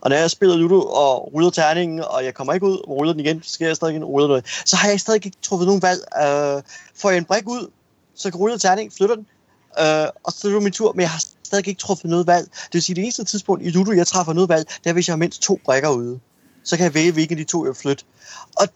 [0.00, 3.12] Og når jeg spiller Ludo og ruller terningen, og jeg kommer ikke ud og ruller
[3.12, 5.82] den igen, så skal jeg stadig igen noget, så har jeg stadig ikke truffet nogen
[5.82, 6.00] valg.
[6.16, 6.62] Øh,
[6.96, 7.70] får jeg en brik ud,
[8.14, 9.26] så kan jeg rulle terningen, flytter den,
[9.80, 12.46] øh, og så er det min tur, men jeg har stadig ikke truffet noget valg.
[12.50, 14.92] Det vil sige, at det eneste tidspunkt i Ludo, jeg træffer noget valg, det er,
[14.92, 16.20] hvis jeg har mindst to brækker ude.
[16.64, 18.04] Så kan jeg vælge, hvilken af de to jeg flytte.
[18.56, 18.68] Og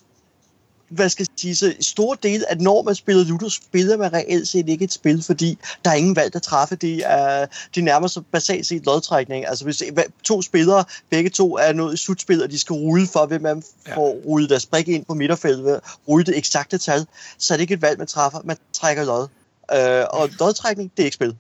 [0.88, 4.49] hvad skal jeg sige, så store dele, at når man spiller Ludo, spiller man reelt
[4.49, 6.77] set ikke et spil, fordi der er ingen valg at træffe.
[6.77, 9.46] Det er, det er nærmest basalt set lodtrækning.
[9.46, 9.83] Altså hvis
[10.22, 13.62] to spillere, begge to er nået i slutspil, og de skal rulle for, hvem man
[13.94, 14.29] får ja.
[14.29, 17.07] rullet deres brik ind på midterfeltet, rulle det eksakte tal,
[17.38, 18.40] så er det ikke et valg, man træffer.
[18.44, 19.29] Man trækker lod.
[19.72, 21.29] Uh, og lodtrækning, det er ikke spil.
[21.29, 21.35] Uh,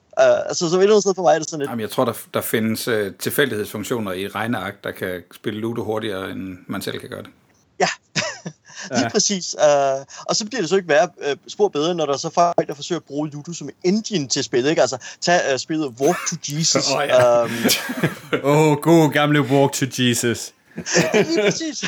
[0.48, 1.70] altså, så et eller sted for mig er det sådan lidt...
[1.70, 6.30] Jamen, jeg tror, der, der findes uh, tilfældighedsfunktioner i regneark, der kan spille Ludo hurtigere,
[6.30, 7.30] end man selv kan gøre det.
[7.80, 7.88] Ja,
[8.90, 9.08] lige ja.
[9.08, 9.56] præcis.
[9.58, 12.68] Uh, og så bliver det så ikke være uh, spor bedre, når der så folk,
[12.68, 14.70] der forsøger at bruge Ludo som engine til spillet.
[14.70, 14.82] Ikke?
[14.82, 16.90] Altså, tag uh, spillet Walk to Jesus.
[16.90, 17.42] Åh, oh, ja.
[17.44, 17.50] um,
[18.42, 20.52] oh, god gamle Walk to Jesus.
[21.12, 21.84] Lige præcis.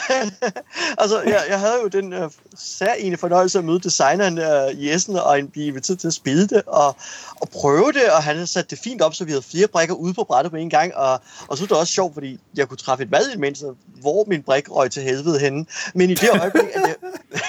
[1.02, 4.92] altså, jeg, jeg havde jo den øh, uh, særlige fornøjelse at møde designeren uh, i
[4.92, 6.96] Essen og blive inviteret til at spille det og,
[7.40, 9.94] og prøve det, og han havde sat det fint op, så vi havde flere brækker
[9.94, 12.68] ude på brættet på en gang, og, og så var det også sjovt, fordi jeg
[12.68, 13.64] kunne træffe et valg imens,
[14.00, 15.66] hvor min brik røg til helvede henne.
[15.94, 16.94] Men i det øjeblik, at jeg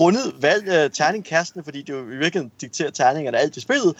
[0.00, 3.96] grundet valg uh, terningkastene, fordi det jo i virkeligheden dikterer terningerne alt i spillet,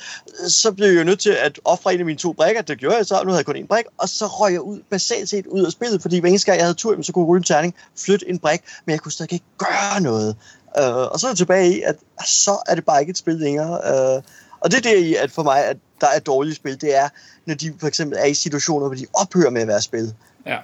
[0.48, 2.96] så blev jeg jo nødt til at ofre en af mine to brækker, det gjorde
[2.96, 5.46] jeg så, nu havde jeg kun en brik, og så røg jeg ud, basalt set
[5.46, 7.44] ud af spillet, fordi hver eneste gang jeg havde tur, så kunne jeg rulle en
[7.44, 10.36] terning, flytte en brik, men jeg kunne stadig ikke gøre noget.
[10.78, 13.34] Uh, og så er det tilbage i, at så er det bare ikke et spil
[13.34, 13.70] længere.
[13.70, 14.22] Uh,
[14.60, 16.96] og det er det i, at for mig, at der er et dårligt spil, det
[16.96, 17.08] er,
[17.46, 20.14] når de for eksempel er i situationer, hvor de ophører med at være spil.
[20.46, 20.58] Ja.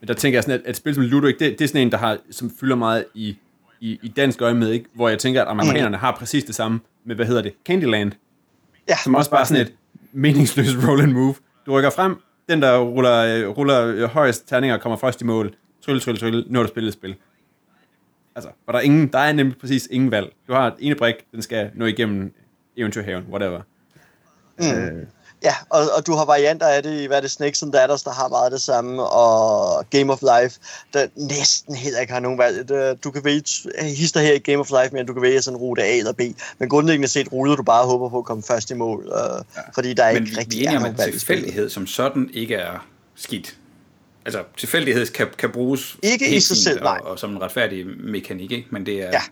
[0.00, 1.90] Men der tænker jeg sådan, at et spil som Ludo, det, det er sådan en,
[1.92, 3.36] der har, som fylder meget i,
[3.80, 4.86] i, i dansk øje med, ikke?
[4.94, 6.00] hvor jeg tænker, at amerikanerne mm.
[6.00, 8.12] har præcis det samme med, hvad hedder det, Candyland.
[8.88, 9.72] Ja, som også bare sådan et
[10.12, 11.34] meningsløst roll and move.
[11.66, 12.16] Du rykker frem,
[12.48, 15.54] den der ruller, ruller højst terninger kommer først i mål.
[15.84, 17.14] Trylle, trylle, trylle, har du spillet et spil.
[18.34, 20.32] Altså, for der er, ingen, der er nemlig præcis ingen valg.
[20.48, 22.34] Du har en brik, den skal nå igennem
[22.76, 23.60] eventyrhaven, whatever.
[24.58, 24.66] Mm.
[24.66, 25.06] Øh.
[25.42, 28.02] Ja, og, og du har varianter af det i, hvad er det, Snakes and Datters,
[28.02, 30.60] der har meget det samme, og Game of Life,
[30.92, 32.68] der næsten heller ikke har nogen valg.
[33.04, 33.42] Du kan vælge
[33.80, 36.20] hister her i Game of Life, men du kan vælge sådan rute A eller B,
[36.58, 39.44] men grundlæggende set ruller du bare og håber på at komme først i mål, øh,
[39.56, 39.60] ja.
[39.74, 43.56] fordi der er men ikke rigtig er om, at tilfældighed som sådan ikke er skidt.
[44.24, 47.00] Altså, tilfældighed kan, kan bruges ikke i sig selv, nej.
[47.04, 48.66] Og, og som en retfærdig mekanik, ikke?
[48.70, 49.10] men det er...
[49.12, 49.22] Ja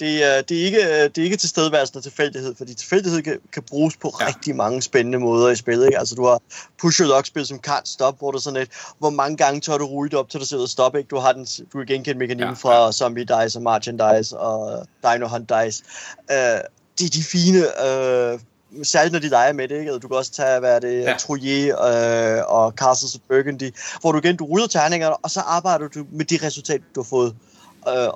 [0.00, 3.62] det er, det er ikke, det er ikke tilstedeværelsen af tilfældighed, fordi tilfældighed kan, kan
[3.62, 4.26] bruges på ja.
[4.26, 5.86] rigtig mange spændende måder i spillet.
[5.86, 5.98] Ikke?
[5.98, 6.40] Altså du har
[6.80, 9.78] push your luck spil som can't stop, hvor du sådan et, hvor mange gange tør
[9.78, 11.08] du rulle det op til du sidder og stop, ikke?
[11.08, 12.92] Du har den, du kan genkende mekanikken ja, fra ja.
[12.92, 15.84] Zombie Dice og Margin Dice og Dino Hunt Dice.
[16.30, 16.60] Uh,
[16.98, 18.40] det er de fine, uh,
[18.82, 19.90] særligt når de leger med det, ikke?
[19.90, 21.16] Altså, du kan også tage, hvad er det, ja.
[21.18, 25.88] Troyer øh, og Castles of Burgundy, hvor du igen, du ruller terningerne, og så arbejder
[25.88, 27.28] du med de resultater, du har fået.
[27.28, 27.47] Øh,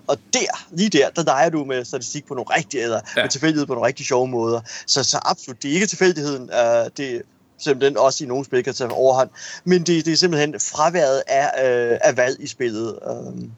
[0.06, 3.22] og der, lige der, der leger du med statistik på nogle rigtige, eller ja.
[3.22, 4.61] med tilfældighed på nogle rigtig sjove måder.
[4.87, 7.22] Så, så absolut, det er ikke tilfældigheden, øh, det
[7.58, 9.30] simpelthen også i nogle spil kan tage overhånd,
[9.64, 13.48] men det, det er simpelthen fraværet af, øh, af valg i spillet, øh,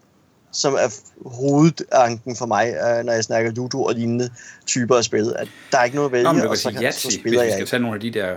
[0.52, 0.94] som er
[1.26, 4.30] hovedanken for mig, øh, når jeg snakker Ludo og lignende
[4.66, 6.82] typer af spil, at der er ikke noget at vælge, Nå, men og så, kan,
[6.82, 8.36] Yahtzee, så spiller hvis vi skal tage nogle af de der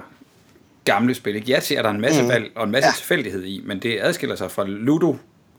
[0.86, 1.36] gamle spil.
[1.36, 1.52] Ikke?
[1.52, 2.30] Yahtzee er der en masse mm.
[2.30, 2.94] valg og en masse ja.
[2.96, 5.16] tilfældighed i, men det adskiller sig fra Ludo,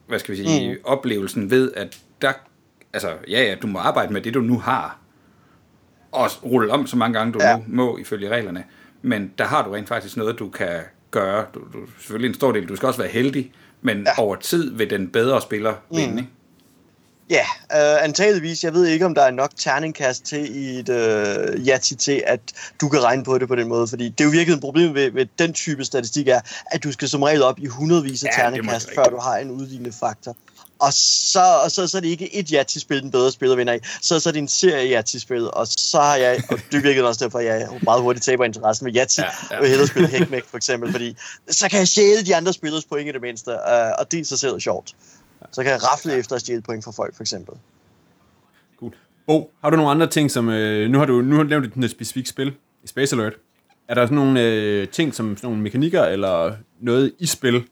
[0.09, 0.81] hvad skal vi sige, mm.
[0.85, 2.33] oplevelsen ved, at der,
[2.93, 4.99] altså, ja, ja, du må arbejde med det, du nu har,
[6.13, 7.57] og rulle om så mange gange, du ja.
[7.57, 8.65] nu må, ifølge reglerne,
[9.03, 11.47] men der har du rent faktisk noget, du kan gøre.
[11.55, 13.53] Du, du, selvfølgelig en stor del, du skal også være heldig,
[13.83, 14.23] men ja.
[14.23, 15.97] over tid vil den bedre spiller mm.
[15.97, 16.33] vinde, ikke?
[17.31, 18.65] Ja, øh, antageligvis.
[18.65, 22.41] Jeg ved ikke, om der er nok terningkast til i et øh, Yahtzee til, at
[22.81, 23.89] du kan regne på det på den måde.
[23.89, 26.93] Fordi det er jo virkelig et problem ved, ved den type statistik er, at du
[26.93, 30.37] skal som regel op i hundredvis af ja, terningkast, før du har en udlignende faktor.
[30.81, 33.79] Og så, og så, så er det ikke et Yahtzee-spil, den bedre spiller vinder i.
[34.03, 37.25] Så, så er det en serie Yahtzee-spil, og så har jeg, og det virkelig også
[37.25, 39.61] derfor, at jeg meget hurtigt taber interessen med Yahtzee, ja, ja.
[39.61, 41.17] og hellere spille Heckmech for eksempel, fordi
[41.51, 43.57] så kan jeg sjæle de andre spillers point i det mindste, uh,
[43.99, 44.95] og det er så selv sjovt.
[45.53, 47.55] Så kan jeg rafle efter at stjæle point fra folk, for eksempel.
[48.81, 48.93] Cool.
[49.27, 50.49] Bo, har du nogle andre ting, som...
[50.49, 52.53] Øh, nu har du nu har du nævnt et specifikt spil
[52.85, 53.33] i Space Alert.
[53.89, 57.65] Er der sådan nogle øh, ting, som sådan nogle mekanikker, eller noget i spil?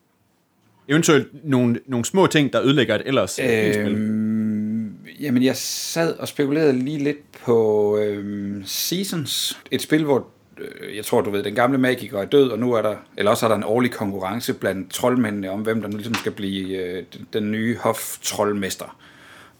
[0.88, 3.94] Eventuelt nogle, nogle små ting, der ødelægger et ellers øh, spil?
[3.94, 9.60] Øhm, jamen, jeg sad og spekulerede lige lidt på øh, Seasons.
[9.70, 10.26] Et spil, hvor
[10.58, 13.30] øh, jeg tror, du ved, den gamle magiker er død, og nu er der, eller
[13.30, 16.78] også er der en årlig konkurrence blandt troldmændene om, hvem der nu ligesom skal blive
[16.78, 18.98] øh, den nye hoftroldmester.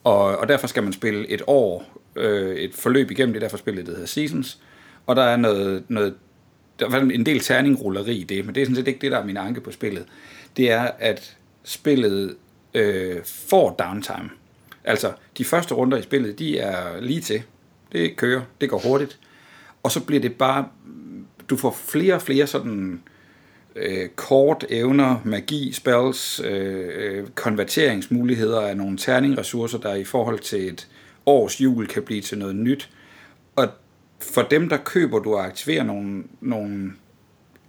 [0.05, 3.87] Og, og derfor skal man spille et år, øh, et forløb igennem det, derfor spillet,
[3.87, 4.59] det hedder Seasons.
[5.07, 6.15] Og der er noget, noget
[6.81, 9.19] der er en del terningrulleri i det, men det er sådan set ikke det, der
[9.19, 10.05] er min anke på spillet.
[10.57, 12.37] Det er, at spillet
[12.75, 14.31] øh, får downtime.
[14.85, 17.43] Altså, de første runder i spillet, de er lige til.
[17.93, 19.19] Det kører, det går hurtigt.
[19.83, 20.69] Og så bliver det bare,
[21.51, 23.03] du får flere og flere sådan
[23.77, 30.69] øh, kort evner, magi, spells, øh, øh konverteringsmuligheder af nogle terningressourcer, der i forhold til
[30.69, 30.89] et
[31.27, 32.91] års jul kan blive til noget nyt.
[33.57, 33.69] Og
[34.21, 36.93] for dem, der køber du og aktiverer nogle, nogle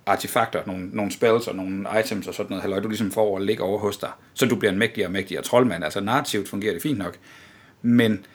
[0.08, 3.40] artefakter, nogle, nogle spells og nogle items og sådan noget, halløj, du ligesom får over
[3.40, 5.84] at ligge over hos dig, så du bliver en mægtigere og mægtigere troldmand.
[5.84, 7.18] Altså narrativt fungerer det fint nok.
[7.82, 8.26] Men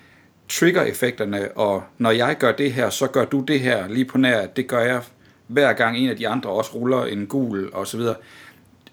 [0.48, 4.46] trigger-effekterne, og når jeg gør det her, så gør du det her lige på nær,
[4.46, 5.02] det gør jeg
[5.46, 8.14] hver gang en af de andre også ruller en gul og så videre.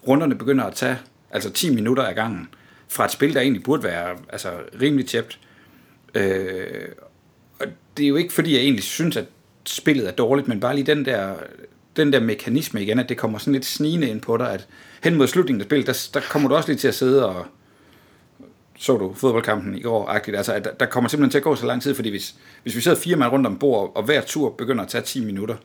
[0.07, 0.97] Runderne begynder at tage
[1.31, 2.49] altså 10 minutter af gangen
[2.87, 5.39] fra et spil, der egentlig burde være altså, rimelig tæt.
[6.15, 6.87] Øh,
[7.59, 9.25] og det er jo ikke fordi, jeg egentlig synes, at
[9.65, 11.35] spillet er dårligt, men bare lige den der,
[11.99, 14.67] den der mekanisme igen, at det kommer sådan lidt snigende ind på dig, at
[15.03, 17.45] hen mod slutningen af spillet, der, der kommer du også lige til at sidde og
[18.79, 20.35] så du fodboldkampen i går, -agtigt.
[20.35, 22.81] altså at der, kommer simpelthen til at gå så lang tid, fordi hvis, hvis vi
[22.81, 25.55] sidder fire mand rundt om bord, og hver tur begynder at tage 10 minutter,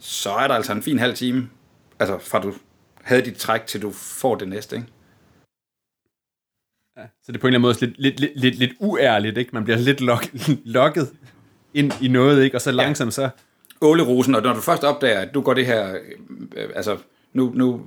[0.00, 1.48] så er der altså en fin halv time,
[1.98, 2.54] altså fra du
[3.02, 4.88] havde dit træk, til du får det næste, ikke?
[6.96, 9.38] Ja, så det er på en eller anden måde lidt, lidt, lidt, lidt, lidt uærligt,
[9.38, 9.50] ikke?
[9.52, 10.26] Man bliver lidt lok,
[10.78, 11.12] lokket
[11.74, 12.56] ind i noget, ikke?
[12.56, 13.30] Og så langsomt så...
[13.80, 15.94] Ålerosen, og når du først opdager, at du går det her,
[16.56, 16.96] øh, altså
[17.32, 17.86] nu, nu,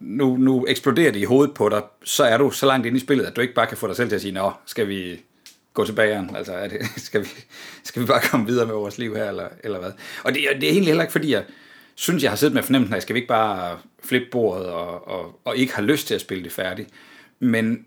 [0.00, 3.00] nu, nu eksploderer det i hovedet på dig, så er du så langt inde i
[3.00, 5.22] spillet, at du ikke bare kan få dig selv til at sige, nå, skal vi
[5.74, 7.28] gå til bageren, altså er det, skal, vi,
[7.84, 9.92] skal vi bare komme videre med vores liv her, eller, eller hvad?
[10.24, 11.44] Og det, det er egentlig heller ikke, fordi jeg
[11.94, 15.40] synes, jeg har siddet med fornemmelsen af, skal vi ikke bare flippe bordet, og, og,
[15.44, 16.88] og ikke har lyst til at spille det færdigt.
[17.40, 17.86] Men,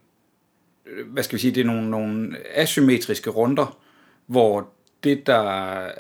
[0.86, 3.78] øh, hvad skal vi sige, det er nogle, nogle asymmetriske runder,
[4.26, 4.70] hvor
[5.06, 5.40] det, der,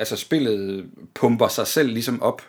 [0.01, 2.41] altså spillet pumper sig selv ligesom op.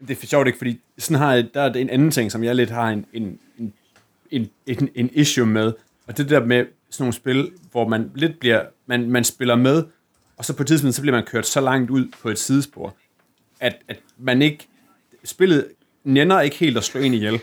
[0.00, 2.44] Det er for sjovt ikke, fordi sådan har jeg, der er en anden ting, som
[2.44, 3.74] jeg lidt har en, en, en,
[4.30, 5.72] en, en, en issue med,
[6.06, 9.84] og det der med sådan nogle spil, hvor man lidt bliver, man, man spiller med,
[10.36, 12.96] og så på et tidspunkt, så bliver man kørt så langt ud på et sidespor,
[13.60, 14.68] at, at man ikke,
[15.24, 15.68] spillet
[16.04, 17.40] nænder ikke helt at slå en ihjel,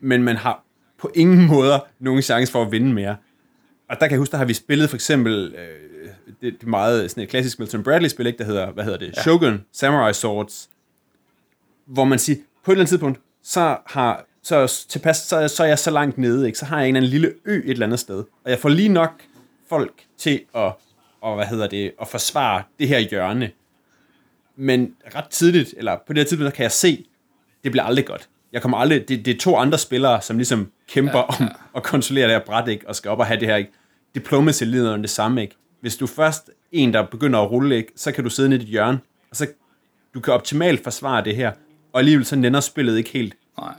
[0.00, 0.64] men man har
[0.98, 3.16] på ingen måder nogen chance for at vinde mere.
[3.88, 7.10] Og der kan jeg huske, der har vi spillet for eksempel, øh, det, det meget
[7.10, 9.22] sådan et klassisk Milton Bradley-spil, ikke, der hedder, hvad hedder det, ja.
[9.22, 10.70] Shogun Samurai Swords,
[11.86, 15.66] hvor man siger, på et eller andet tidspunkt, så har så tilpas, så, så er
[15.66, 16.58] jeg så langt nede, ikke?
[16.58, 18.68] så har jeg en eller anden lille ø et eller andet sted, og jeg får
[18.68, 19.22] lige nok
[19.68, 20.72] folk til at,
[21.20, 23.50] og, hvad hedder det, at forsvare det her hjørne.
[24.56, 27.06] Men ret tidligt, eller på det her tidspunkt, kan jeg se,
[27.64, 28.28] det bliver aldrig godt.
[28.54, 31.44] Jeg kommer aldrig, det, det er to andre spillere, som ligesom kæmper ja, ja.
[31.44, 32.88] om at kontrollere det her bræt, ikke?
[32.88, 33.70] og skal op og have det her, ikke?
[34.14, 35.56] Diplomacy lider det samme, ikke?
[35.80, 37.92] Hvis du først en, der begynder at rulle, ikke?
[37.96, 38.98] så kan du sidde nede i dit hjørne,
[39.30, 39.46] og så
[40.14, 41.52] du kan optimalt forsvare det her,
[41.92, 43.34] og alligevel så nænder spillet ikke helt.
[43.58, 43.74] Nej.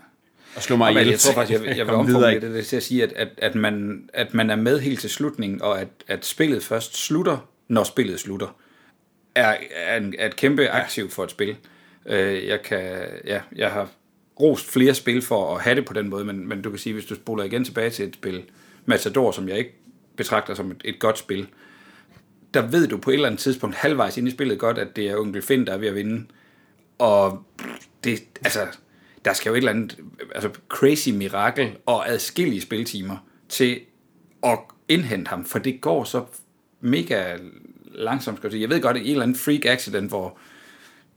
[0.56, 1.08] Og slå mig ihjel.
[1.08, 3.56] Jeg tror faktisk, jeg, jeg vil omformulere det, det til at sige, at, at, at,
[3.56, 7.84] man, at man er med helt til slutningen, og at, at spillet først slutter, når
[7.84, 8.58] spillet slutter,
[9.36, 11.56] er, er, en, er et kæmpe aktiv for et spil.
[12.06, 12.82] Øh, jeg, kan,
[13.26, 13.90] ja, jeg har
[14.40, 16.94] rost flere spil for at have det på den måde, men, men du kan sige,
[16.94, 18.44] hvis du spoler igen tilbage til et spil,
[18.86, 19.76] Matador, som jeg ikke
[20.16, 21.48] betragter som et, et godt spil,
[22.54, 25.10] der ved du på et eller andet tidspunkt halvvejs ind i spillet godt, at det
[25.10, 26.26] er onkel Finn, der er ved at vinde.
[26.98, 27.44] Og
[28.04, 28.68] det, altså,
[29.26, 29.98] der skal jo et eller andet
[30.36, 33.18] altså crazy mirakel og adskillige spiltimer
[33.50, 33.80] til
[34.44, 36.26] at indhente ham, for det går så
[36.82, 37.38] mega
[37.86, 38.38] langsomt.
[38.38, 38.62] Skal jeg, sige.
[38.62, 40.38] jeg ved godt, at et eller andet freak accident, hvor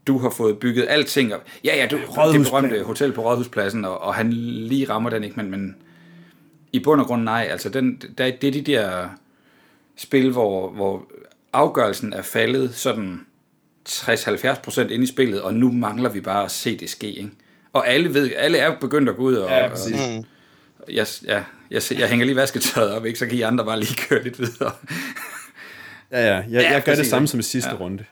[0.09, 1.43] du har fået bygget alting op.
[1.63, 5.35] Ja, ja, du, det berømte hotel på Rådhuspladsen, og, og han lige rammer den ikke,
[5.35, 5.75] men, men
[6.73, 7.47] i bund og grund nej.
[7.51, 9.09] Altså, den, der, det er de der
[9.97, 11.05] spil, hvor, hvor
[11.53, 13.19] afgørelsen er faldet sådan
[13.89, 17.31] 60-70% ind i spillet, og nu mangler vi bare at se det ske, ikke?
[17.73, 19.49] Og alle ved, alle er begyndt at gå ud og...
[19.49, 19.93] Ja, præcis.
[19.93, 20.25] Og, mm.
[20.93, 23.19] jeg, ja, jeg, jeg hænger lige vasketøjet op, ikke?
[23.19, 24.71] så kan I andre bare lige køre lidt videre.
[26.11, 27.75] ja, ja, jeg, ja, jeg gør det samme som i sidste ja.
[27.75, 28.03] runde.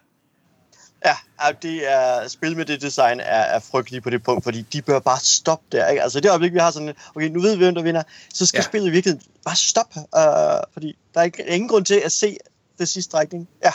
[1.07, 4.81] Ja, det er, spil med det design er, er frygteligt på det punkt, fordi de
[4.81, 5.87] bør bare stoppe der.
[5.87, 6.03] Ikke?
[6.03, 8.57] Altså det øjeblik, vi har sådan, okay, nu ved vi, hvem der vinder, så skal
[8.57, 8.63] ja.
[8.63, 12.37] spillet virkelig bare stoppe, uh, fordi der er ingen grund til at se
[12.79, 13.47] det sidste strækning.
[13.63, 13.71] Ja.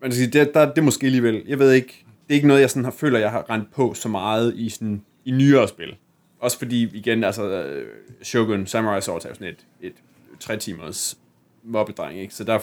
[0.00, 2.48] Man kan sige, det, der, det er måske alligevel, jeg ved ikke, det er ikke
[2.48, 5.68] noget, jeg sådan har, føler, jeg har rent på så meget i, sådan, i nyere
[5.68, 5.96] spil.
[6.40, 7.88] Også fordi, igen, altså, øh,
[8.22, 9.92] Shogun Samurai Sword er sådan et, et
[10.40, 11.18] tre timers
[11.62, 12.34] mobbedreng, ikke?
[12.34, 12.58] Så der,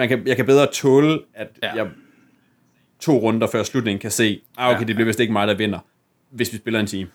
[0.00, 1.74] man kan, jeg kan bedre tåle, at ja.
[1.74, 1.86] Jeg
[3.00, 5.54] to runder før slutningen kan se, ah, okay, Ja, det bliver vist ikke mig, der
[5.54, 5.78] vinder,
[6.30, 7.08] hvis vi spiller en time.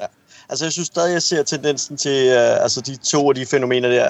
[0.00, 0.04] Ja.
[0.48, 3.88] Altså, jeg synes stadig, jeg ser tendensen til uh, altså de to af de fænomener
[3.88, 4.06] der,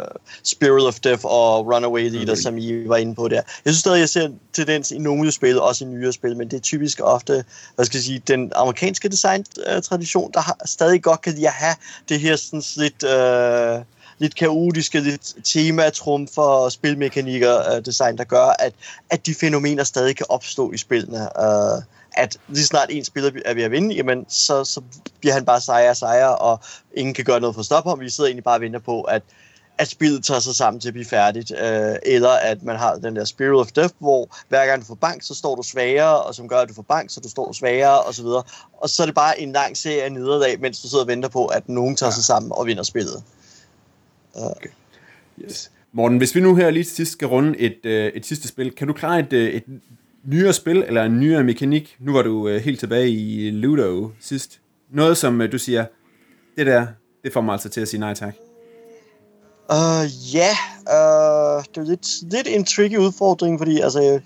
[0.00, 2.42] uh, Spirit of Death og Runaway Leader, Okay.
[2.42, 3.42] som I var inde på der.
[3.64, 6.56] Jeg synes stadig, jeg ser tendens i nogle spil, også i nyere spil, men det
[6.56, 11.32] er typisk ofte, hvad skal jeg sige, den amerikanske design-tradition, der har, stadig godt kan
[11.32, 11.74] lide at have
[12.08, 13.04] det her sådan lidt...
[13.04, 18.72] Uh, lidt kaotiske, lidt tematrum for spilmekanikker uh, design, der gør, at,
[19.10, 21.28] at de fænomener stadig kan opstå i spillene.
[21.38, 21.82] Uh,
[22.16, 24.80] at lige snart en spiller er ved at vinde, jamen, så, så
[25.20, 26.60] bliver han bare sejre og sejre, og
[26.94, 28.00] ingen kan gøre noget for at stoppe ham.
[28.00, 29.22] Vi sidder egentlig bare og venter på, at,
[29.78, 31.52] at spillet tager sig sammen til at blive færdigt.
[31.60, 34.94] Øh, eller at man har den der Spirit of Death, hvor hver gang du får
[34.94, 37.52] bank, så står du svagere, og som gør, at du får bank, så du står
[37.52, 38.42] svagere, og så videre.
[38.72, 41.28] Og så er det bare en lang serie af nederlag, mens du sidder og venter
[41.28, 43.22] på, at nogen tager sig sammen og vinder spillet.
[45.44, 45.70] Yes.
[45.92, 48.70] Morten, hvis vi nu her lige til sidst skal runde et, øh, et sidste spil,
[48.74, 49.64] kan du klare et, øh, et
[50.24, 51.96] nyere spil, eller en nyere mekanik?
[52.00, 54.60] Nu var du øh, helt tilbage i Ludo sidst.
[54.90, 55.86] Noget, som øh, du siger,
[56.56, 56.86] det der,
[57.24, 58.34] det får mig altså til at sige nej tak.
[59.70, 64.20] Uh, ja, uh, det er lidt, lidt en tricky udfordring, fordi altså, jeg,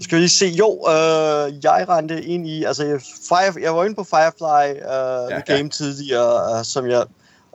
[0.00, 3.84] skal vi lige se, jo, uh, jeg rendte ind i, altså jeg, Fire, jeg var
[3.84, 5.56] inde på Firefly uh, Ja, ja, ja.
[5.56, 7.04] Game tidligere, uh, som jeg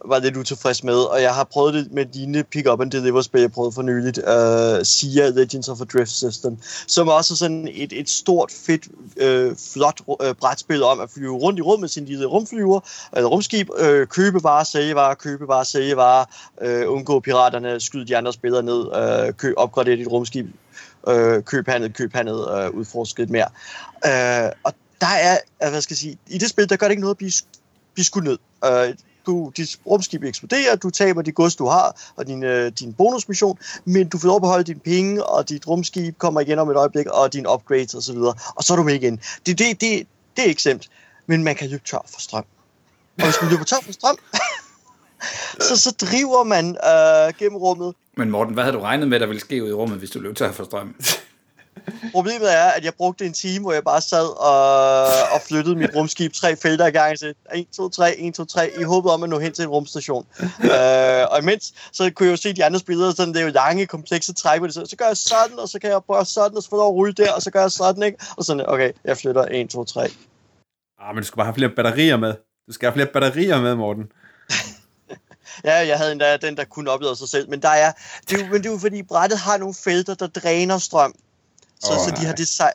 [0.05, 3.51] var lidt utilfreds med, og jeg har prøvet det med dine pick-up and deliver-spil, jeg
[3.51, 7.93] prøvede for nyligt, uh, Sia Legends of a Drift System, som også er sådan et,
[7.93, 12.05] et stort, fedt, øh, flot øh, brætspil om at flyve rundt i rummet med sin
[12.05, 12.79] lille rumflyver,
[13.13, 16.25] eller rumskib, øh, købe varer, sælge varer, købe varer, sælge varer,
[16.61, 20.45] øh, undgå piraterne, skyde de andre spillere ned, øh, kø, opgradere dit rumskib,
[21.07, 23.47] øh, køb handel, køb handel, øh, udforske lidt mere.
[24.05, 26.91] Øh, og der er, øh, hvad skal jeg sige, i det spil, der gør det
[26.91, 27.31] ikke noget at blive,
[27.93, 28.37] blive skudt ned.
[28.65, 28.93] Øh,
[29.25, 33.59] du, dit rumskib eksploderer, du taber de gods, du har, og din, øh, din bonusmission,
[33.85, 36.75] men du får lov at beholde dine penge, og dit rumskib kommer igen om et
[36.75, 39.19] øjeblik, og dine upgrades osv., og, og så er du med igen.
[39.45, 40.89] Det, det, det, det er ikke slemt,
[41.27, 42.45] men man kan løbe tør for strøm.
[43.17, 44.17] Og hvis man løber tør for strøm,
[45.67, 47.95] så, så driver man øh, gennem rummet.
[48.17, 50.19] Men Morten, hvad havde du regnet med, der ville ske ud i rummet, hvis du
[50.19, 50.95] løb tør for strøm?
[52.11, 55.89] Problemet er, at jeg brugte en time, hvor jeg bare sad og, og flyttede mit
[55.95, 57.19] rumskib tre felter i gang.
[57.19, 59.69] Så 1, 2, 3, 1, 2, 3, i håbet om at nå hen til en
[59.69, 60.25] rumstation.
[60.63, 63.51] øh, og imens, så kunne jeg jo se de andre spillere, sådan, det er jo
[63.51, 64.73] lange, komplekse træk det.
[64.73, 66.93] Så, så gør jeg sådan, og så kan jeg prøve sådan, og så får jeg
[66.93, 68.17] rulle der, og så gør jeg sådan, ikke?
[68.37, 70.01] Og sådan, okay, jeg flytter 1, 2, 3.
[70.99, 72.33] Ah, men du skal bare have flere batterier med.
[72.67, 74.03] Du skal have flere batterier med, Morten.
[75.63, 77.49] Ja, jeg havde endda den, der kunne opleve sig selv.
[77.49, 77.91] Men, der er,
[78.29, 81.15] det er jo, men det er jo fordi, brættet har nogle felter, der dræner strøm.
[81.83, 82.25] Så, oh, så de nej.
[82.25, 82.73] har det sej...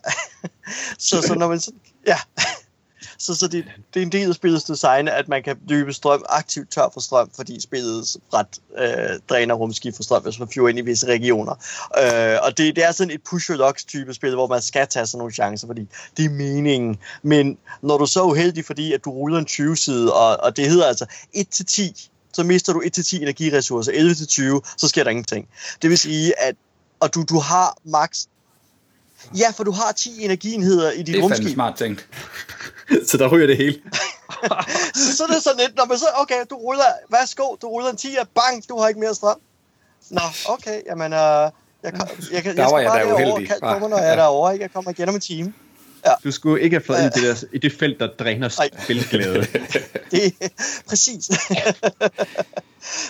[1.08, 1.70] så, så når man så,
[2.06, 2.16] ja.
[3.20, 6.24] Så, så det, det er en del af spillets design, at man kan løbe strøm
[6.28, 8.46] aktivt tør for strøm, fordi spillets bræt
[8.78, 11.52] øh, dræner rumskib for strøm, hvis man flyver ind i visse regioner.
[11.98, 15.06] Øh, og det, det er sådan et push your type spil, hvor man skal tage
[15.06, 16.98] sådan nogle chancer, fordi det er meningen.
[17.22, 20.68] Men når du er så uheldig, fordi at du ruller en 20-side, og, og det
[20.68, 23.92] hedder altså 1-10, så mister du 1-10 energiressourcer,
[24.62, 25.48] 11-20, så sker der ingenting.
[25.82, 26.54] Det vil sige, at
[27.00, 28.26] og du, du har max
[29.38, 31.54] Ja, for du har 10 energienheder i dit Det er fandme rumskib.
[31.54, 32.06] smart tænkt.
[33.08, 33.78] så der ryger det hele.
[34.94, 37.90] Så, så er det sådan lidt, når man så, okay, du ruller, værsgo, du ruller
[37.90, 39.36] en 10, bang, du har ikke mere strøm.
[40.10, 41.50] Nå, okay, jamen, øh, jeg,
[41.92, 42.00] kan,
[42.32, 43.48] jeg, kan, Der jeg var skal jeg bare da uheldig.
[43.48, 44.16] kald på Ah, mig, når jeg er ja.
[44.16, 44.62] derovre, ikke?
[44.62, 45.52] Jeg kommer igen om en time.
[46.24, 48.68] Du skulle ikke have fløjet ind i det, der, i det felt, der dræner Ej.
[48.84, 49.46] spilglæde.
[50.10, 50.48] Det er
[50.88, 51.24] præcis.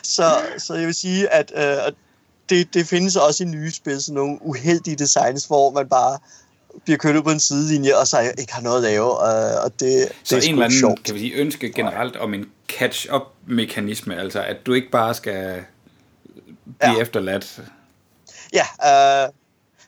[0.03, 1.92] så, så jeg vil sige, at øh,
[2.50, 6.18] det, det findes også i nye spil, sådan nogle uheldige designs, hvor man bare
[6.84, 9.18] bliver kørt ud på en sidelinje, og så ikke har noget at lave,
[9.64, 11.03] og det, det Så er en eller anden, sjovt.
[11.05, 15.64] kan vi sige, ønske generelt om en catch-up-mekanisme, altså at du ikke bare skal
[16.78, 17.01] blive Ja.
[17.01, 17.61] efterladt.
[18.53, 19.28] Ja, øh,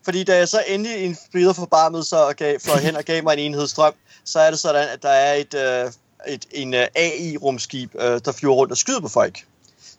[0.04, 3.22] fordi da jeg så endelig en spiller forbarmet så og gav, fløj hen og gav
[3.22, 3.92] mig en enhed strøm,
[4.24, 5.90] så er det sådan, at der er et, øh,
[6.34, 9.44] et en øh, AI-rumskib, øh, der flyver rundt og skyder på folk.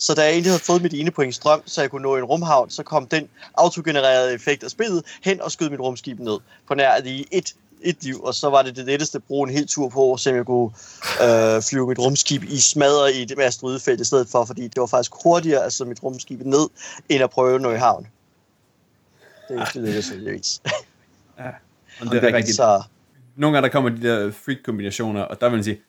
[0.03, 2.23] Så da jeg egentlig havde fået mit ene point strøm, så jeg kunne nå en
[2.23, 6.73] rumhavn, så kom den autogenererede effekt af spillet hen og skød mit rumskib ned på
[6.73, 9.67] nær lige et, et liv, og så var det det letteste at bruge en hel
[9.67, 10.71] tur på, så jeg kunne
[11.23, 14.79] øh, flyve mit rumskib i smadre i det med asteroidefelt i stedet for, fordi det
[14.79, 16.69] var faktisk hurtigere at slå mit rumskib ned,
[17.09, 18.07] end at prøve at nå i havn.
[19.49, 20.61] Det er det lykkedes heldigvis.
[22.01, 22.55] Og det er rigtigt.
[22.55, 22.83] Så,
[23.35, 25.81] Nogle gange der kommer de der freak-kombinationer, og der vil man sige,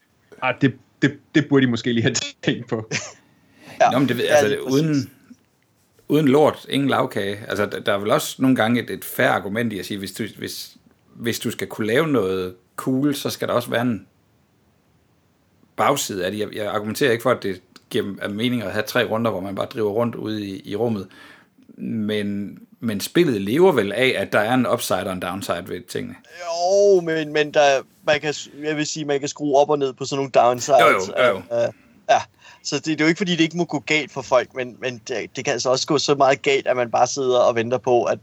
[0.42, 2.90] ah, det, det, det burde de måske lige have tænkt på.
[3.80, 3.90] ja.
[3.90, 4.80] Nå, men det, Ja, altså, præcis.
[4.80, 5.10] uden,
[6.08, 7.38] uden lort, ingen lavkage.
[7.48, 9.98] Altså, der, der er vel også nogle gange et, et færre argument i at sige,
[9.98, 10.76] hvis du, hvis,
[11.14, 14.06] hvis du skal kunne lave noget cool, så skal der også være en
[15.76, 16.38] bagside af det.
[16.38, 17.60] Jeg, jeg argumenterer ikke for, at det
[17.90, 21.08] giver mening at have tre runder, hvor man bare driver rundt ude i, i rummet.
[21.78, 25.80] Men, men spillet lever vel af, at der er en upside og en downside ved
[25.80, 26.14] tingene.
[26.40, 29.92] Jo, men, men der, man kan, jeg vil sige, man kan skrue op og ned
[29.92, 30.80] på sådan nogle downsides.
[30.80, 31.36] Jo, jo, jo.
[31.36, 31.74] Uh,
[32.10, 32.20] ja,
[32.62, 34.76] så det, det er jo ikke fordi, det ikke må gå galt for folk, men,
[34.80, 37.54] men det, det kan altså også gå så meget galt, at man bare sidder og
[37.54, 38.18] venter på, at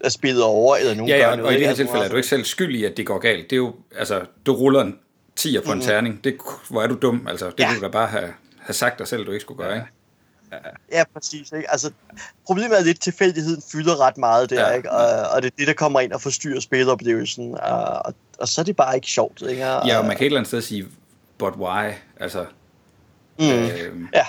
[0.00, 1.44] at spillet over, eller nogen Ja, ja, noget.
[1.44, 3.18] og i det her Altså, tilfælde er du ikke selv skyld i, at det går
[3.18, 3.44] galt.
[3.50, 4.98] Det er jo, altså, du ruller en
[5.40, 6.24] 10'er på en terning.
[6.24, 6.36] Det,
[6.70, 7.26] hvor er du dum?
[7.30, 7.68] Altså, det Ja.
[7.68, 9.86] kunne du da bare have, have sagt dig selv, du ikke skulle gøre, ikke?
[10.92, 11.52] Ja, præcis.
[11.52, 11.70] Ikke?
[11.70, 11.90] Altså,
[12.46, 14.68] problemet er lidt, at tilfældigheden fylder ret meget der, Ja.
[14.68, 14.76] ja.
[14.76, 14.90] ikke?
[14.90, 17.54] Og, og det er det, der kommer ind og forstyrrer spiloplevelsen.
[17.62, 19.42] Og, og, og så er det bare ikke sjovt.
[19.42, 19.66] Ikke?
[19.70, 20.86] Og, Ja, og man kan et eller andet sted sige,
[21.38, 21.90] but why?
[22.20, 22.46] Altså,
[23.38, 24.24] mm, øh, ja.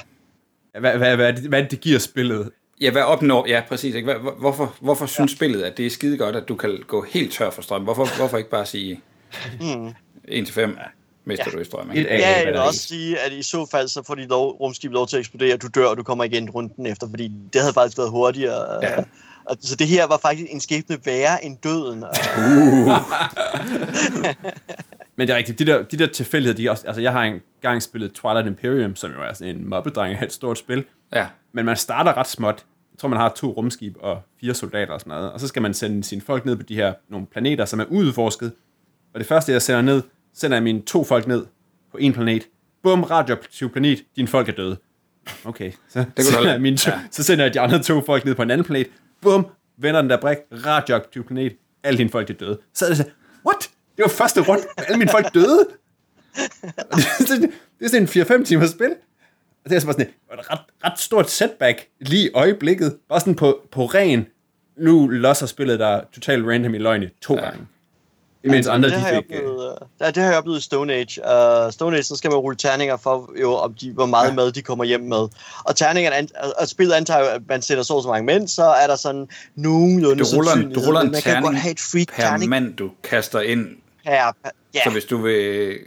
[0.79, 2.51] Hvad, hvad, hvad, det, hvad det, giver spillet?
[2.81, 3.45] ja, hvad opnår...
[3.47, 3.95] Ja, præcis.
[3.95, 4.05] Ikke?
[4.05, 5.35] Hvad, hvor- hvorfor, hvorfor synes ja.
[5.35, 7.83] spillet, at det er skide godt, at du kan gå helt tør for strøm?
[7.83, 9.01] Hvorfor, hvorfor ikke bare sige
[9.61, 9.87] Mm.
[9.87, 9.93] 1-5,
[11.25, 11.51] mister Ja.
[11.51, 11.91] du i strøm?
[11.91, 12.09] Ikke?
[12.09, 14.91] Ja, jeg vil er også sige, at i så fald, så får de lov, rumskib
[14.91, 17.73] lov til at eksplodere, du dør, og du kommer igen runden efter, fordi det havde
[17.73, 18.79] faktisk været hurtigere.
[18.85, 19.03] Ja.
[19.45, 22.03] Og, så det her var faktisk en skæbne værre end døden.
[22.03, 22.09] Og,
[25.16, 27.82] Men det er rigtigt, de der, de der tilfældigheder, de også, altså jeg har engang
[27.84, 31.28] spillet Twilight Imperium, som jo er sådan en mobbedreng af et stort spil, Ja.
[31.53, 32.66] men man starter ret småt.
[32.93, 35.61] Jeg tror, man har to rumskib og fire soldater og sådan noget, og så skal
[35.61, 38.51] man sende sine folk ned på de her nogle planeter, som er udforsket.
[39.13, 40.01] Og det første, jeg sender ned,
[40.34, 41.45] sender jeg mine to folk ned
[41.91, 42.43] på en planet.
[42.84, 44.78] Bum, radioaktiv planet, dine folk er døde.
[45.45, 46.99] Okay, så, du sender jeg mine to, ja.
[47.11, 48.88] så sender jeg de andre to folk ned på en anden planet.
[49.22, 49.47] Bum,
[49.78, 51.53] vender den der brik, radioaktiv planet,
[51.84, 52.59] alle dine folk er døde.
[52.74, 53.05] Så er det så?
[53.97, 55.67] Det var første rundt, alle mine folk døde.
[57.79, 58.95] Det, er sådan en 4-5 timers spil.
[59.63, 62.97] Og det er så bare sådan et, et ret, ret stort setback lige i øjeblikket.
[63.09, 64.25] Bare sådan på, på ren,
[64.77, 67.41] nu losser spillet der totalt random i løgne to ja.
[67.41, 67.67] gange.
[68.43, 69.11] Imens andre, det, de fik...
[69.13, 71.21] øh, oplevet, uh, ja, det har jeg oplevet i Stone Age.
[71.65, 74.33] Uh, Stone Age, så skal man rulle terninger for, jo, om de, hvor meget ja.
[74.33, 75.27] mad de kommer hjem med.
[75.63, 76.29] Og terningerne, an,
[76.59, 79.27] og spillet antager jo, at man sætter så så mange mænd, så er der sådan
[79.55, 82.07] nogenlunde Du ruller, en, du ruller en men man kan godt terning have et freak
[82.07, 83.67] per terning mand, du kaster ind.
[84.05, 84.83] Per, per ja.
[84.83, 85.79] Så hvis du vil,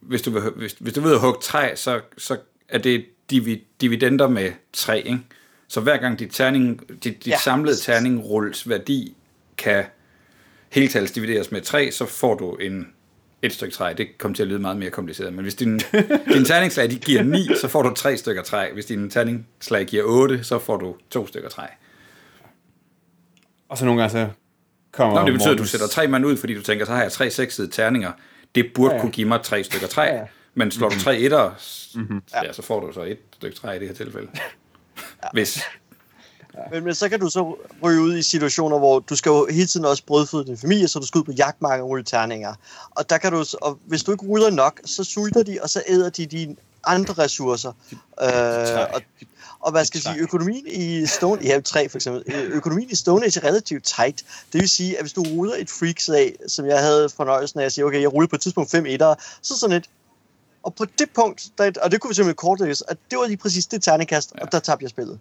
[0.00, 2.36] hvis du vil, hvis, hvis du vil hugge træ, så, så
[2.68, 5.20] er det divi, dividender med 3, ikke?
[5.68, 7.38] Så hver gang dit, terning, dit, dit ja.
[7.38, 9.16] Samlede terningrulls værdi
[9.56, 9.84] kan
[10.70, 12.86] heltals divideres med 3, så får du en
[13.42, 13.94] et stykke træ.
[13.98, 15.80] Det kommer til at lyde meget mere kompliceret, men hvis din,
[16.34, 18.72] din terningslag de giver 9, så får du tre stykker træ.
[18.72, 21.66] Hvis din terningslag giver 8, så får du to stykker træ.
[23.68, 24.28] Og så nogle gange så
[24.98, 26.92] kommer Nå, det betyder, at du Mortens- sætter tre mand ud, fordi du tænker, så
[26.92, 28.12] har jeg tre seksede terninger.
[28.54, 28.96] Det burde ja, Ja, ja.
[28.96, 29.00] ja.
[29.02, 30.02] kunne give mig tre stykker træ.
[30.02, 30.20] Ja, Ja, ja.
[30.20, 30.26] ja.
[30.54, 31.50] Men slår du tre etter,
[31.94, 32.22] mm-hmm.
[32.44, 32.52] ja.
[32.52, 34.28] så får du så et stykke træ i det her tilfælde.
[35.32, 35.60] Hvis.
[36.72, 39.66] Men, men så kan du så ryge ud i situationer, hvor du skal jo hele
[39.66, 42.54] tiden også brødføde din familie, så du skal ud på jagtmarken og rulle terninger.
[42.90, 45.82] Og der kan du, og hvis du ikke ruller nok, så sulter de, og så
[45.88, 47.72] æder de dine andre ressourcer.
[48.22, 49.02] Øh, og,
[49.60, 52.94] og hvad skal jeg sige, økonomien i Stone, ja, tre for eksempel, Øh, økonomien i
[52.94, 54.24] Stone Age er relativt tight.
[54.52, 57.72] Det vil sige, at hvis du ruller et freakslag, som jeg havde fornøjelsen af at
[57.72, 59.84] sige, okay, jeg ruller på et tidspunkt fem etter, så sådan et,
[60.62, 63.36] og på det punkt, der, og det kunne vi simpelthen kortlægge, at det var lige
[63.36, 64.44] præcis det terningkast, ja.
[64.44, 65.18] og der tabte jeg spillet.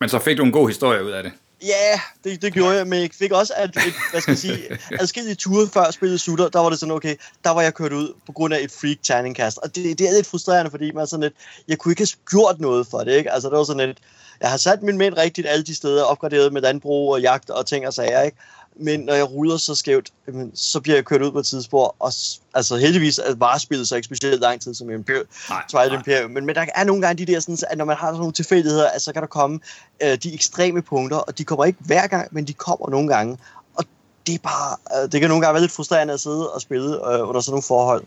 [0.00, 1.32] Men så fik du en god historie ud af det.
[1.66, 4.78] Ja, det, det gjorde jeg, men jeg fik også at, et, hvad skal jeg sige,
[5.00, 8.14] adskillige ture før spillet slutter, der var det sådan, okay, der var jeg kørt ud
[8.26, 11.22] på grund af et freak terningkast, og det, det er lidt frustrerende, fordi man sådan
[11.22, 11.34] lidt,
[11.68, 13.32] jeg kunne ikke have gjort noget for det, ikke?
[13.32, 13.98] Altså, det var sådan lidt,
[14.40, 17.66] jeg har sat min mænd rigtigt alle de steder, opgraderet med landbrug og jagt og
[17.66, 18.36] ting og sager, ikke?
[18.76, 21.96] Men når jeg ruller så skævt, jamen, så bliver jeg kørt ud på et tidsspor,
[21.98, 22.12] og
[22.54, 25.98] altså heldigvis er varespillet så ikke specielt lang tid som Imperium, Nej, Twilight nej.
[25.98, 28.18] Imperium, men, men der er nogle gange de der, sådan, at når man har sådan
[28.18, 29.60] nogle tilfældigheder, at så kan der komme
[30.02, 33.38] øh, de ekstreme punkter, og de kommer ikke hver gang, men de kommer nogle gange,
[33.74, 33.84] og
[34.26, 36.88] det er bare, øh, det kan nogle gange være lidt frustrerende at sidde og spille
[36.88, 38.04] øh, under sådan nogle forhold.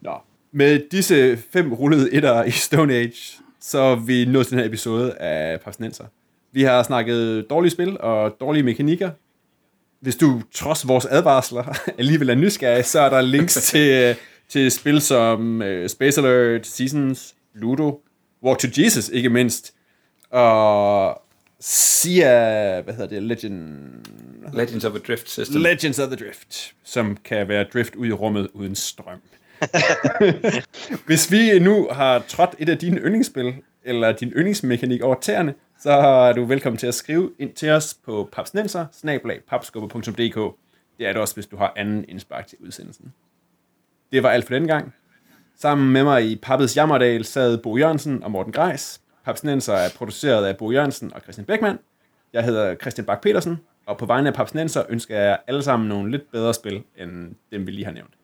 [0.00, 0.14] Nå.
[0.52, 4.68] Med disse fem rullede etter i Stone Age, så er vi nået til den her
[4.68, 6.04] episode af Papsnenser.
[6.52, 9.10] Vi har snakket dårlige spil og dårlige mekanikker.
[10.00, 14.16] Hvis du trods vores advarsler alligevel er nysgerrig, så er der links til,
[14.48, 18.00] til spil som uh, Space Alert, Seasons, Ludo,
[18.42, 19.74] Walk to Jesus ikke mindst,
[20.30, 21.22] og
[21.60, 23.88] Sia, hvad hedder det, Legend,
[24.52, 25.62] Legends of a Drift System.
[25.62, 29.18] Legends of the Drift, som kan være drift ud i rummet uden strøm.
[31.06, 35.90] Hvis vi nu har trådt et af dine yndlingsspil, eller din yndlingsmekanik over tæerne, så
[35.90, 38.86] er du velkommen til at skrive ind til os på papsnenser
[40.98, 43.12] Det er det også, hvis du har anden indspark til udsendelsen.
[44.12, 44.94] Det var alt for den gang.
[45.56, 49.00] Sammen med mig i Pappets Jammerdal sad Bo Jørgensen og Morten Greis.
[49.24, 51.78] Papsnenser er produceret af Bo Jørgensen og Christian Beckmann.
[52.32, 56.10] Jeg hedder Christian Bak petersen og på vegne af Papsnenser ønsker jeg alle sammen nogle
[56.10, 58.14] lidt bedre spil, end dem vi lige har nævnt.